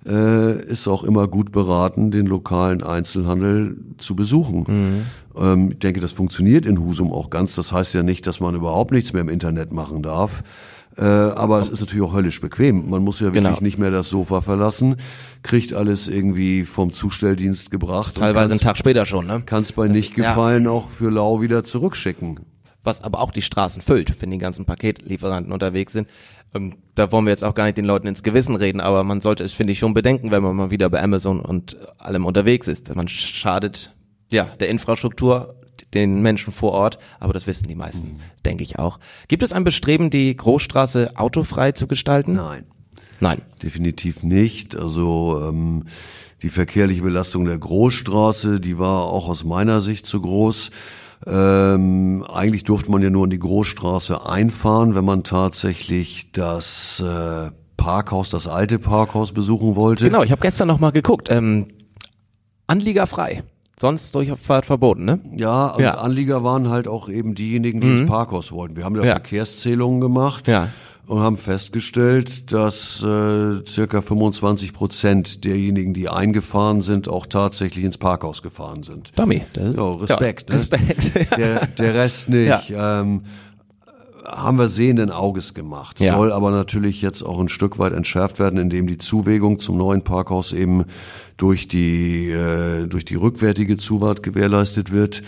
[0.07, 4.65] äh, ist auch immer gut beraten, den lokalen Einzelhandel zu besuchen.
[4.67, 5.43] Mhm.
[5.43, 7.55] Ähm, ich denke, das funktioniert in Husum auch ganz.
[7.55, 10.43] Das heißt ja nicht, dass man überhaupt nichts mehr im Internet machen darf.
[10.99, 12.89] Äh, aber es ist natürlich auch höllisch bequem.
[12.89, 13.61] Man muss ja wirklich genau.
[13.61, 14.97] nicht mehr das Sofa verlassen,
[15.43, 18.17] kriegt alles irgendwie vom Zustelldienst gebracht.
[18.17, 19.43] Teilweise einen Tag später schon, ne?
[19.45, 20.71] Kannst bei nicht gefallen ja.
[20.71, 22.41] auch für lau wieder zurückschicken.
[22.87, 26.09] Was aber auch die Straßen füllt, wenn die ganzen Paketlieferanten unterwegs sind.
[26.55, 29.21] Ähm, da wollen wir jetzt auch gar nicht den Leuten ins Gewissen reden, aber man
[29.21, 32.69] sollte es, finde ich, schon bedenken, wenn man mal wieder bei Amazon und allem unterwegs
[32.69, 32.95] ist.
[32.95, 33.93] Man schadet
[34.31, 35.57] ja der Infrastruktur
[35.95, 38.21] den Menschen vor Ort, aber das wissen die meisten, mhm.
[38.45, 39.01] denke ich auch.
[39.27, 42.35] Gibt es ein Bestreben, die Großstraße autofrei zu gestalten?
[42.35, 42.67] Nein.
[43.19, 43.43] Nein.
[43.63, 44.77] Definitiv nicht.
[44.77, 45.87] Also ähm,
[46.43, 50.71] die verkehrliche Belastung der Großstraße, die war auch aus meiner Sicht zu groß.
[51.27, 57.51] Ähm, eigentlich durfte man ja nur in die Großstraße einfahren, wenn man tatsächlich das äh,
[57.77, 60.05] Parkhaus, das alte Parkhaus besuchen wollte.
[60.05, 61.29] Genau, ich habe gestern noch mal geguckt.
[61.31, 61.69] Ähm,
[62.67, 63.43] Anliegerfrei.
[63.79, 65.21] Sonst Durchfahrt verboten, ne?
[65.37, 65.95] Ja, und ja.
[65.99, 67.99] Anlieger waren halt auch eben diejenigen, die mhm.
[67.99, 68.77] ins Parkhaus wollten.
[68.77, 69.13] Wir haben da ja.
[69.13, 70.49] Verkehrszählungen gemacht.
[70.49, 70.69] Ja
[71.07, 77.97] und haben festgestellt, dass äh, circa 25 Prozent derjenigen, die eingefahren sind, auch tatsächlich ins
[77.97, 79.13] Parkhaus gefahren sind.
[79.17, 79.43] Dummy.
[79.53, 80.51] Das, ja, Respekt.
[80.51, 80.61] Ja, ne?
[80.61, 81.37] Respekt.
[81.37, 82.69] Der, der Rest nicht.
[82.69, 83.01] Ja.
[83.01, 83.23] Ähm,
[84.27, 86.01] haben wir sehenden Auges gemacht.
[86.01, 86.17] Ja.
[86.17, 90.03] Soll aber natürlich jetzt auch ein Stück weit entschärft werden, indem die Zuwägung zum neuen
[90.03, 90.85] Parkhaus eben
[91.37, 95.23] durch die äh, durch die rückwärtige Zuwart gewährleistet wird.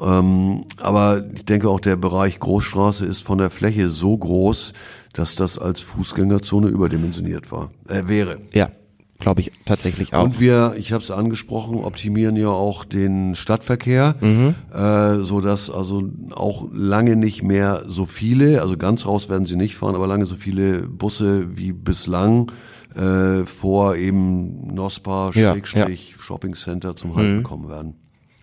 [0.00, 4.72] Ähm, aber ich denke auch der Bereich Großstraße ist von der Fläche so groß,
[5.14, 8.38] dass das als Fußgängerzone überdimensioniert war, äh, wäre.
[8.52, 8.70] Ja,
[9.18, 10.24] glaube ich tatsächlich auch.
[10.24, 14.54] Und wir, ich habe es angesprochen, optimieren ja auch den Stadtverkehr, mhm.
[14.72, 16.02] äh, so dass also
[16.34, 20.26] auch lange nicht mehr so viele, also ganz raus werden sie nicht fahren, aber lange
[20.26, 22.50] so viele Busse wie bislang
[22.96, 25.86] äh, vor eben NOSPA, ja, ja.
[26.18, 27.42] Shopping Center zum Halten mhm.
[27.44, 27.94] kommen werden.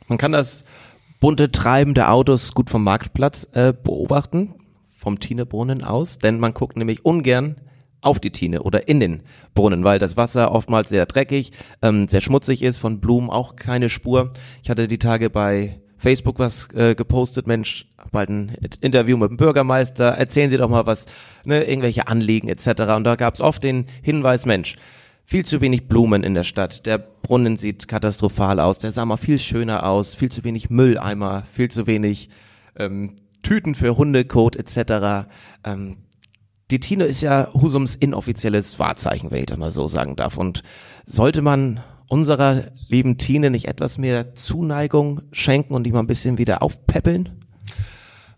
[0.08, 0.64] Man kann das
[1.20, 4.56] bunte Treiben der Autos gut vom Marktplatz äh, beobachten
[5.02, 7.56] vom Tinebrunnen aus, denn man guckt nämlich ungern
[8.02, 9.24] auf die Tine oder in den
[9.56, 13.90] Brunnen, weil das Wasser oftmals sehr dreckig, ähm, sehr schmutzig ist, von Blumen auch keine
[13.90, 14.32] Spur.
[14.64, 19.38] Ich hatte die Tage bei Facebook was äh, gepostet, Mensch, bald ein Interview mit dem
[19.38, 21.06] Bürgermeister, erzählen Sie doch mal was,
[21.46, 22.82] ne, irgendwelche Anliegen etc.
[22.96, 24.76] Und da gab es oft den Hinweis, Mensch,
[25.26, 29.18] viel zu wenig Blumen in der Stadt, der Brunnen sieht katastrophal aus, der sah mal
[29.18, 32.30] viel schöner aus, viel zu wenig Mülleimer, viel zu wenig
[32.76, 35.28] ähm, Tüten für Hundekot etc.
[35.64, 35.98] Ähm,
[36.72, 40.38] die Tine ist ja Husums inoffizielles Wahrzeichen, wenn ich das mal so sagen darf.
[40.38, 40.64] Und
[41.06, 46.38] sollte man unserer lieben Tine nicht etwas mehr Zuneigung schenken und die mal ein bisschen
[46.38, 47.30] wieder aufpäppeln?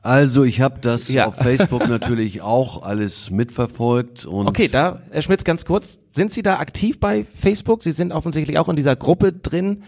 [0.03, 1.27] Also ich habe das ja.
[1.27, 6.41] auf Facebook natürlich auch alles mitverfolgt und Okay, da Herr Schmitz ganz kurz, sind Sie
[6.41, 7.81] da aktiv bei Facebook?
[7.81, 9.83] Sie sind offensichtlich auch in dieser Gruppe drin.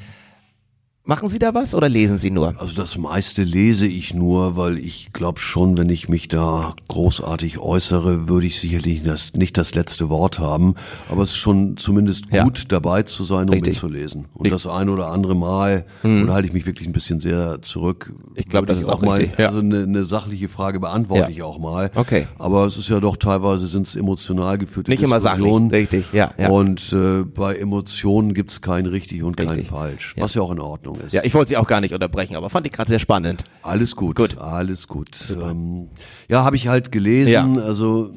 [1.08, 2.56] Machen Sie da was oder lesen Sie nur?
[2.60, 7.60] Also das meiste lese ich nur, weil ich glaube schon, wenn ich mich da großartig
[7.60, 10.74] äußere, würde ich sicherlich das, nicht das letzte Wort haben.
[11.08, 12.66] Aber es ist schon zumindest gut, ja.
[12.70, 13.76] dabei zu sein, um richtig.
[13.76, 14.26] mitzulesen.
[14.34, 14.64] Und richtig.
[14.64, 16.24] das ein oder andere Mal, hm.
[16.24, 18.12] oder halte ich mich wirklich ein bisschen sehr zurück.
[18.34, 19.38] Ich glaube, das ist auch mal, richtig.
[19.38, 19.50] Ja.
[19.50, 21.30] Also eine, eine sachliche Frage beantworte ja.
[21.30, 21.92] ich auch mal.
[21.94, 22.26] Okay.
[22.40, 25.68] Aber es ist ja doch teilweise sind es emotional geführte nicht Diskussionen.
[25.68, 26.34] Nicht immer sachlich, richtig, ja.
[26.40, 26.50] ja.
[26.50, 29.58] Und äh, bei Emotionen gibt es kein richtig und richtig.
[29.58, 31.14] kein falsch, was ja auch in Ordnung Ordnung ist.
[31.14, 33.44] Ja, ich wollte Sie auch gar nicht unterbrechen, aber fand ich gerade sehr spannend.
[33.62, 34.38] Alles gut, gut.
[34.38, 35.10] alles gut.
[35.30, 35.90] Ähm,
[36.30, 37.56] ja, habe ich halt gelesen.
[37.56, 37.64] Ja.
[37.64, 38.12] Also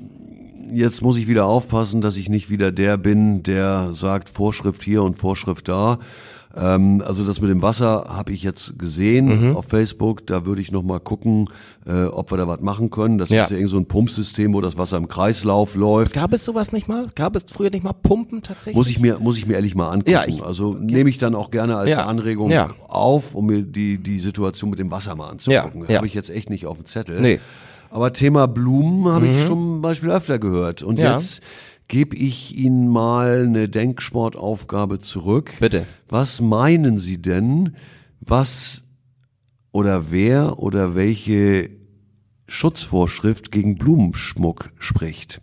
[0.73, 5.03] jetzt muss ich wieder aufpassen, dass ich nicht wieder der bin, der sagt Vorschrift hier
[5.03, 5.99] und Vorschrift da.
[6.57, 9.57] Ähm, also das mit dem Wasser habe ich jetzt gesehen mhm.
[9.57, 10.27] auf Facebook.
[10.27, 11.51] Da würde ich noch mal gucken,
[11.87, 13.19] äh, ob wir da was machen können.
[13.19, 13.45] Das ja.
[13.45, 16.15] ist ja irgendwie so ein Pumpsystem, wo das Wasser im Kreislauf läuft.
[16.15, 17.07] Gab es sowas nicht mal?
[17.15, 18.77] Gab es früher nicht mal Pumpen tatsächlich?
[18.77, 20.11] Muss ich mir muss ich mir ehrlich mal angucken.
[20.11, 20.81] Ja, ich, also okay.
[20.81, 22.07] nehme ich dann auch gerne als ja.
[22.07, 22.71] Anregung ja.
[22.89, 25.85] auf, um mir die die Situation mit dem Wasser mal anzugucken.
[25.89, 25.97] Ja.
[25.97, 27.21] Habe ich jetzt echt nicht auf dem Zettel.
[27.21, 27.41] Nee.
[27.91, 29.33] Aber Thema Blumen habe mhm.
[29.33, 30.83] ich schon zum Beispiel öfter gehört.
[30.83, 31.41] Und jetzt
[31.89, 35.55] gebe ich Ihnen mal eine Denksportaufgabe zurück.
[35.59, 35.87] Bitte.
[36.09, 37.75] Was meinen Sie denn,
[38.21, 38.85] was
[39.73, 41.71] oder wer oder welche
[42.47, 45.41] Schutzvorschrift gegen Blumenschmuck spricht?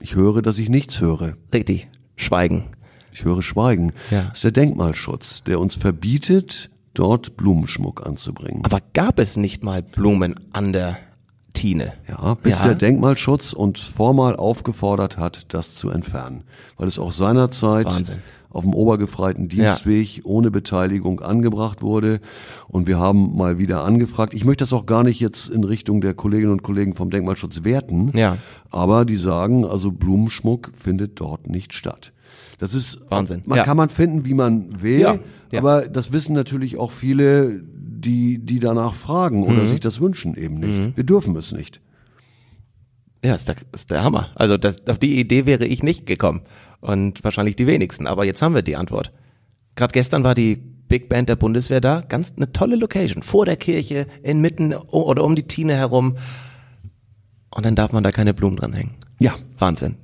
[0.00, 1.36] Ich höre, dass ich nichts höre.
[1.52, 1.88] Richtig.
[2.16, 2.64] Schweigen.
[3.12, 3.92] Ich höre Schweigen.
[4.10, 4.24] Ja.
[4.24, 8.64] Das ist der Denkmalschutz, der uns verbietet, dort Blumenschmuck anzubringen.
[8.64, 10.98] Aber gab es nicht mal Blumen an der
[11.52, 11.92] Tine.
[12.08, 12.66] Ja, bis Ja.
[12.66, 16.44] der Denkmalschutz uns formal aufgefordert hat, das zu entfernen.
[16.76, 18.18] Weil es auch seinerzeit Wahnsinn.
[18.50, 22.20] auf dem obergefreiten Dienstweg ohne Beteiligung angebracht wurde.
[22.68, 24.34] Und wir haben mal wieder angefragt.
[24.34, 27.64] Ich möchte das auch gar nicht jetzt in Richtung der Kolleginnen und Kollegen vom Denkmalschutz
[27.64, 28.10] werten.
[28.14, 28.36] Ja.
[28.70, 32.12] Aber die sagen, also Blumenschmuck findet dort nicht statt.
[32.58, 33.42] Das ist Wahnsinn.
[33.46, 33.64] Man Ja.
[33.64, 35.18] kann man finden, wie man will, Ja,
[35.50, 35.58] ja.
[35.58, 37.62] aber das wissen natürlich auch viele,
[38.02, 39.44] die die danach fragen Mhm.
[39.46, 40.96] oder sich das wünschen eben nicht.
[40.96, 41.80] Wir dürfen es nicht.
[43.24, 44.30] Ja, ist der, ist der Hammer.
[44.34, 46.42] Also das, auf die Idee wäre ich nicht gekommen.
[46.80, 48.06] Und wahrscheinlich die wenigsten.
[48.08, 49.12] Aber jetzt haben wir die Antwort.
[49.76, 52.00] Gerade gestern war die Big Band der Bundeswehr da.
[52.00, 53.22] Ganz eine tolle Location.
[53.22, 56.16] Vor der Kirche, inmitten oder um die Tine herum.
[57.54, 58.96] Und dann darf man da keine Blumen dran hängen.
[59.20, 59.96] Ja, Wahnsinn.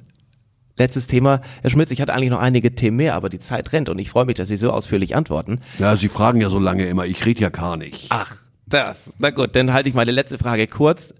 [0.78, 1.40] Letztes Thema.
[1.60, 4.10] Herr Schmitz, ich hatte eigentlich noch einige Themen mehr, aber die Zeit rennt und ich
[4.10, 5.60] freue mich, dass Sie so ausführlich antworten.
[5.78, 8.06] Ja, Sie fragen ja so lange immer, ich rede ja gar nicht.
[8.10, 9.12] Ach, das.
[9.18, 11.12] Na gut, dann halte ich meine letzte Frage kurz.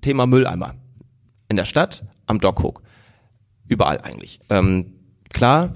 [0.00, 0.74] Thema Mülleimer.
[1.48, 2.82] In der Stadt, am Dockhook.
[3.68, 4.40] Überall eigentlich.
[4.48, 4.94] Ähm,
[5.32, 5.74] klar,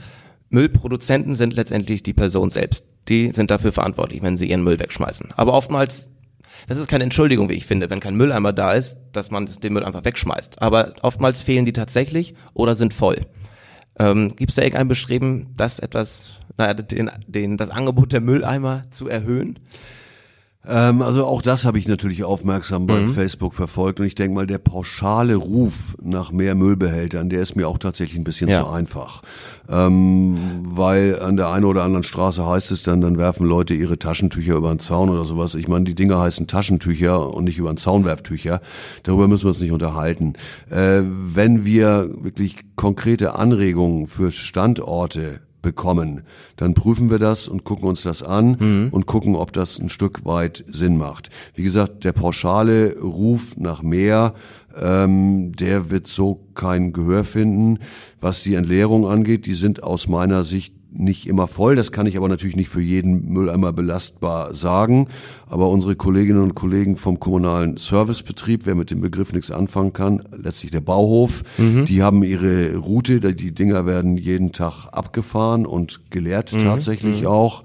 [0.48, 2.86] Müllproduzenten sind letztendlich die Person selbst.
[3.08, 5.28] Die sind dafür verantwortlich, wenn sie ihren Müll wegschmeißen.
[5.36, 6.08] Aber oftmals,
[6.66, 9.72] das ist keine Entschuldigung, wie ich finde, wenn kein Mülleimer da ist, dass man den
[9.72, 10.60] Müll einfach wegschmeißt.
[10.60, 13.26] Aber oftmals fehlen die tatsächlich oder sind voll.
[13.98, 18.84] Ähm, Gibt es da irgendein Bestreben, das etwas, naja, den, den, das Angebot der Mülleimer
[18.90, 19.58] zu erhöhen?
[20.68, 23.08] Ähm, also auch das habe ich natürlich aufmerksam bei Mhm.
[23.08, 27.66] Facebook verfolgt und ich denke mal, der pauschale Ruf nach mehr Müllbehältern, der ist mir
[27.66, 28.60] auch tatsächlich ein bisschen Ja.
[28.64, 29.22] zu einfach.
[29.70, 30.36] Ähm,
[30.68, 34.54] weil an der einen oder anderen Straße heißt es dann, dann werfen Leute ihre Taschentücher
[34.56, 35.54] über den Zaun oder sowas.
[35.54, 38.60] Ich meine, die Dinger heißen Taschentücher und nicht über den Zaun Werftücher.
[39.04, 40.34] Darüber müssen wir uns nicht unterhalten.
[40.70, 46.22] Äh, wenn wir wirklich konkrete Anregungen für Standorte bekommen,
[46.56, 50.24] dann prüfen wir das und gucken uns das an und gucken, ob das ein Stück
[50.24, 51.28] weit Sinn macht.
[51.54, 54.32] Wie gesagt, der pauschale Ruf nach mehr,
[54.80, 57.80] ähm, der wird so kein Gehör finden.
[58.18, 61.76] Was die Entleerung angeht, die sind aus meiner Sicht nicht immer voll.
[61.76, 65.08] Das kann ich aber natürlich nicht für jeden Mülleimer belastbar sagen.
[65.48, 70.22] Aber unsere Kolleginnen und Kollegen vom kommunalen Servicebetrieb, wer mit dem Begriff nichts anfangen kann,
[70.36, 76.50] letztlich der Bauhof, die haben ihre Route, die Dinger werden jeden Tag abgefahren und geleert
[76.50, 77.64] tatsächlich auch.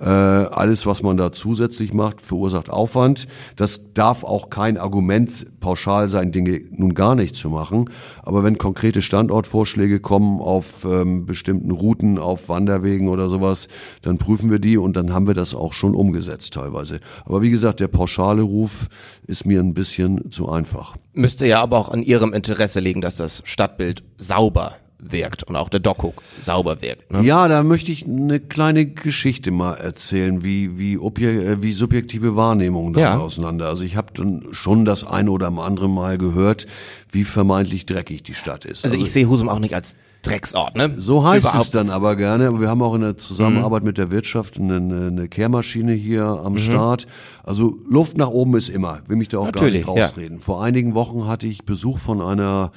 [0.00, 3.26] Äh, alles, was man da zusätzlich macht, verursacht Aufwand.
[3.56, 7.90] Das darf auch kein Argument pauschal sein, Dinge nun gar nicht zu machen.
[8.22, 13.68] Aber wenn konkrete Standortvorschläge kommen auf ähm, bestimmten Routen, auf Wanderwegen oder sowas,
[14.02, 17.00] dann prüfen wir die und dann haben wir das auch schon umgesetzt teilweise.
[17.24, 18.88] Aber wie gesagt, der pauschale Ruf
[19.26, 20.96] ist mir ein bisschen zu einfach.
[21.12, 24.74] Müsste ja aber auch an Ihrem Interesse liegen, dass das Stadtbild sauber
[25.10, 27.12] wirkt und auch der Dockhook sauber wirkt.
[27.12, 27.22] Ne?
[27.22, 32.36] Ja, da möchte ich eine kleine Geschichte mal erzählen, wie wie, obje, äh, wie subjektive
[32.36, 33.18] Wahrnehmungen da Ja.
[33.18, 33.66] auseinander.
[33.68, 36.66] Also ich habe dann schon das eine oder andere Mal gehört,
[37.10, 38.84] wie vermeintlich dreckig die Stadt ist.
[38.84, 40.90] Also ich sehe Husum auch nicht als Drecksort, ne?
[40.96, 41.64] So heißt Überhaupt.
[41.66, 42.58] es dann aber gerne.
[42.58, 47.06] Wir haben auch in der Zusammenarbeit mit der Wirtschaft eine, eine Kehrmaschine hier am Start.
[47.42, 49.00] Also Luft nach oben ist immer.
[49.06, 50.02] Will mich da auch Natürlich, gar ja.
[50.04, 50.38] nicht rausreden.
[50.38, 52.72] Vor einigen Wochen hatte ich Besuch von einer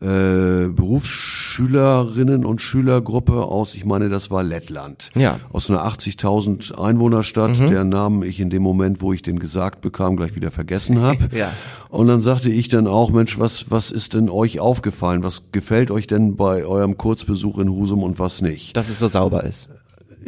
[0.00, 5.10] äh, Berufsschülerinnen und Schülergruppe aus, ich meine, das war Lettland.
[5.14, 5.34] Ja.
[5.34, 5.38] Mhm.
[5.52, 10.16] Aus einer 80.000 Einwohnerstadt, deren Namen ich in dem Moment, wo ich den gesagt bekam,
[10.16, 11.18] gleich wieder vergessen habe.
[11.38, 11.52] Ja.
[11.90, 15.22] Und dann sagte ich dann auch, Mensch, was, was ist denn euch aufgefallen?
[15.22, 18.76] Was gefällt euch denn bei eurem Kurzbesuch in Husum und was nicht?
[18.76, 19.68] Dass es so sauber ist.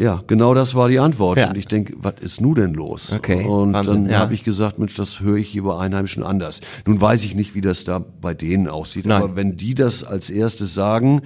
[0.01, 1.37] Ja, genau das war die Antwort.
[1.37, 1.51] Ja.
[1.51, 3.13] Und ich denke, was ist nu denn los?
[3.13, 4.19] Okay, Und Wahnsinn, dann ja.
[4.21, 6.63] habe ich gesagt, Mensch, das höre ich hier bei Einheimischen anders.
[6.87, 9.23] Nun weiß ich nicht, wie das da bei denen aussieht, Nein.
[9.23, 11.21] aber wenn die das als erstes sagen,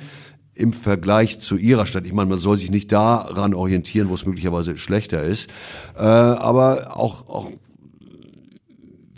[0.55, 2.05] im Vergleich zu ihrer Stadt.
[2.05, 5.51] Ich meine, man soll sich nicht daran orientieren, wo es möglicherweise schlechter ist.
[5.97, 7.51] Äh, aber auch, auch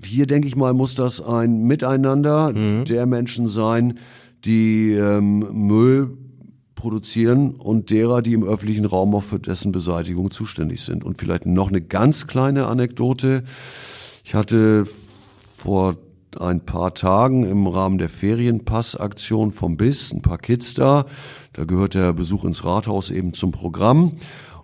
[0.05, 2.53] hier, denke ich mal, muss das ein Miteinander
[2.85, 3.99] der Menschen sein,
[4.45, 6.17] die ähm, Müll
[6.87, 11.03] produzieren und derer, die im öffentlichen Raum auch für dessen Beseitigung zuständig sind.
[11.03, 13.43] Und vielleicht noch eine ganz kleine Anekdote.
[14.23, 14.87] Ich hatte
[15.57, 15.97] vor
[16.39, 21.07] ein paar Tagen im Rahmen der Ferienpassaktion vom BIS ein paar Kids da.
[21.55, 24.13] Da gehört der Besuch ins Rathaus eben zum Programm.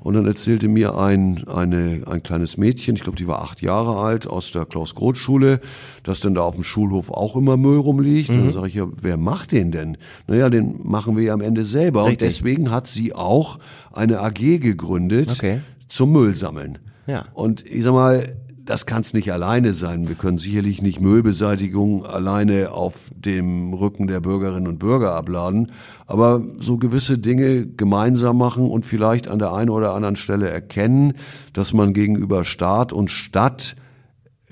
[0.02, 3.96] Und dann erzählte mir ein, eine, ein kleines Mädchen, ich glaube, die war acht Jahre
[3.98, 5.60] alt, aus der Klaus-Groth-Schule,
[6.02, 8.30] dass dann da auf dem Schulhof auch immer Müll rumliegt.
[8.30, 9.96] Und dann sage ich ja, wer macht den denn?
[10.26, 12.02] Naja, den machen wir ja am Ende selber.
[12.02, 12.28] Und Richtig.
[12.28, 13.58] deswegen hat sie auch
[13.92, 15.60] eine AG gegründet Okay.
[15.88, 16.78] zum Müllsammeln.
[17.06, 17.26] Ja.
[17.34, 20.08] Und ich sag mal, das kann es nicht alleine sein.
[20.08, 25.72] Wir können sicherlich nicht Müllbeseitigung alleine auf dem Rücken der Bürgerinnen und Bürger abladen,
[26.06, 31.14] aber so gewisse Dinge gemeinsam machen und vielleicht an der einen oder anderen Stelle erkennen,
[31.52, 33.76] dass man gegenüber Staat und Stadt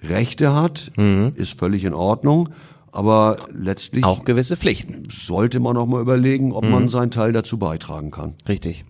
[0.03, 0.93] Rechte hat,
[1.35, 2.49] ist völlig in Ordnung.
[2.93, 5.07] Aber letztlich Auch gewisse Pflichten.
[5.11, 8.35] sollte man auch mal überlegen, ob man seinen Teil dazu beitragen kann.
[8.49, 8.85] Richtig.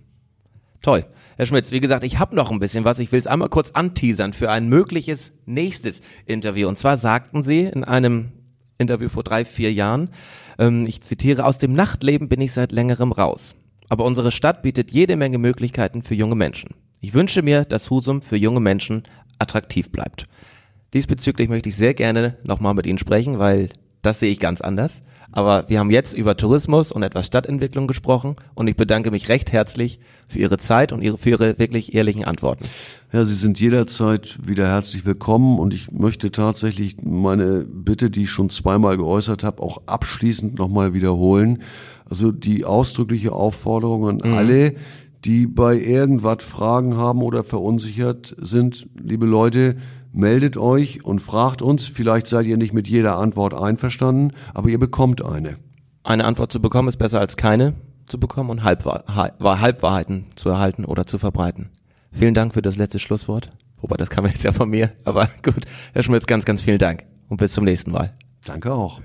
[0.80, 1.04] Toll.
[1.40, 2.98] Herr Schmitz, wie gesagt, ich habe noch ein bisschen was.
[2.98, 6.68] Ich will es einmal kurz anteasern für ein mögliches nächstes Interview.
[6.68, 8.32] Und zwar sagten Sie in einem
[8.76, 10.10] Interview vor drei, vier Jahren,
[10.58, 13.54] ähm, ich zitiere, aus dem Nachtleben bin ich seit längerem raus.
[13.88, 16.74] Aber unsere Stadt bietet jede Menge Möglichkeiten für junge Menschen.
[17.00, 19.04] Ich wünsche mir, dass Husum für junge Menschen
[19.38, 20.28] attraktiv bleibt.
[20.92, 23.70] Diesbezüglich möchte ich sehr gerne nochmal mit Ihnen sprechen, weil
[24.02, 25.00] das sehe ich ganz anders.
[25.32, 29.52] Aber wir haben jetzt über Tourismus und etwas Stadtentwicklung gesprochen und ich bedanke mich recht
[29.52, 32.64] herzlich für Ihre Zeit und Ihre, für Ihre wirklich ehrlichen Antworten.
[33.12, 38.30] Ja, Sie sind jederzeit wieder herzlich willkommen und ich möchte tatsächlich meine Bitte, die ich
[38.30, 41.62] schon zweimal geäußert habe, auch abschließend nochmal wiederholen.
[42.08, 44.74] Also die ausdrückliche Aufforderung an alle,
[45.24, 49.76] die bei irgendwas Fragen haben oder verunsichert sind, liebe Leute,
[50.12, 51.86] meldet euch und fragt uns.
[51.86, 55.56] Vielleicht seid ihr nicht mit jeder Antwort einverstanden, aber ihr bekommt eine.
[56.02, 57.74] Eine Antwort zu bekommen ist besser als keine
[58.06, 61.70] zu bekommen und Halbwahr Halb Halbwahrheiten zu erhalten oder zu verbreiten.
[62.12, 63.52] Vielen Dank für das letzte Schlusswort.
[63.80, 64.92] Wobei, das kam jetzt ja von mir.
[65.04, 68.14] Aber gut, Herr Schmitz, ganz, ganz vielen Dank und bis zum nächsten Mal.
[68.44, 69.00] Danke auch.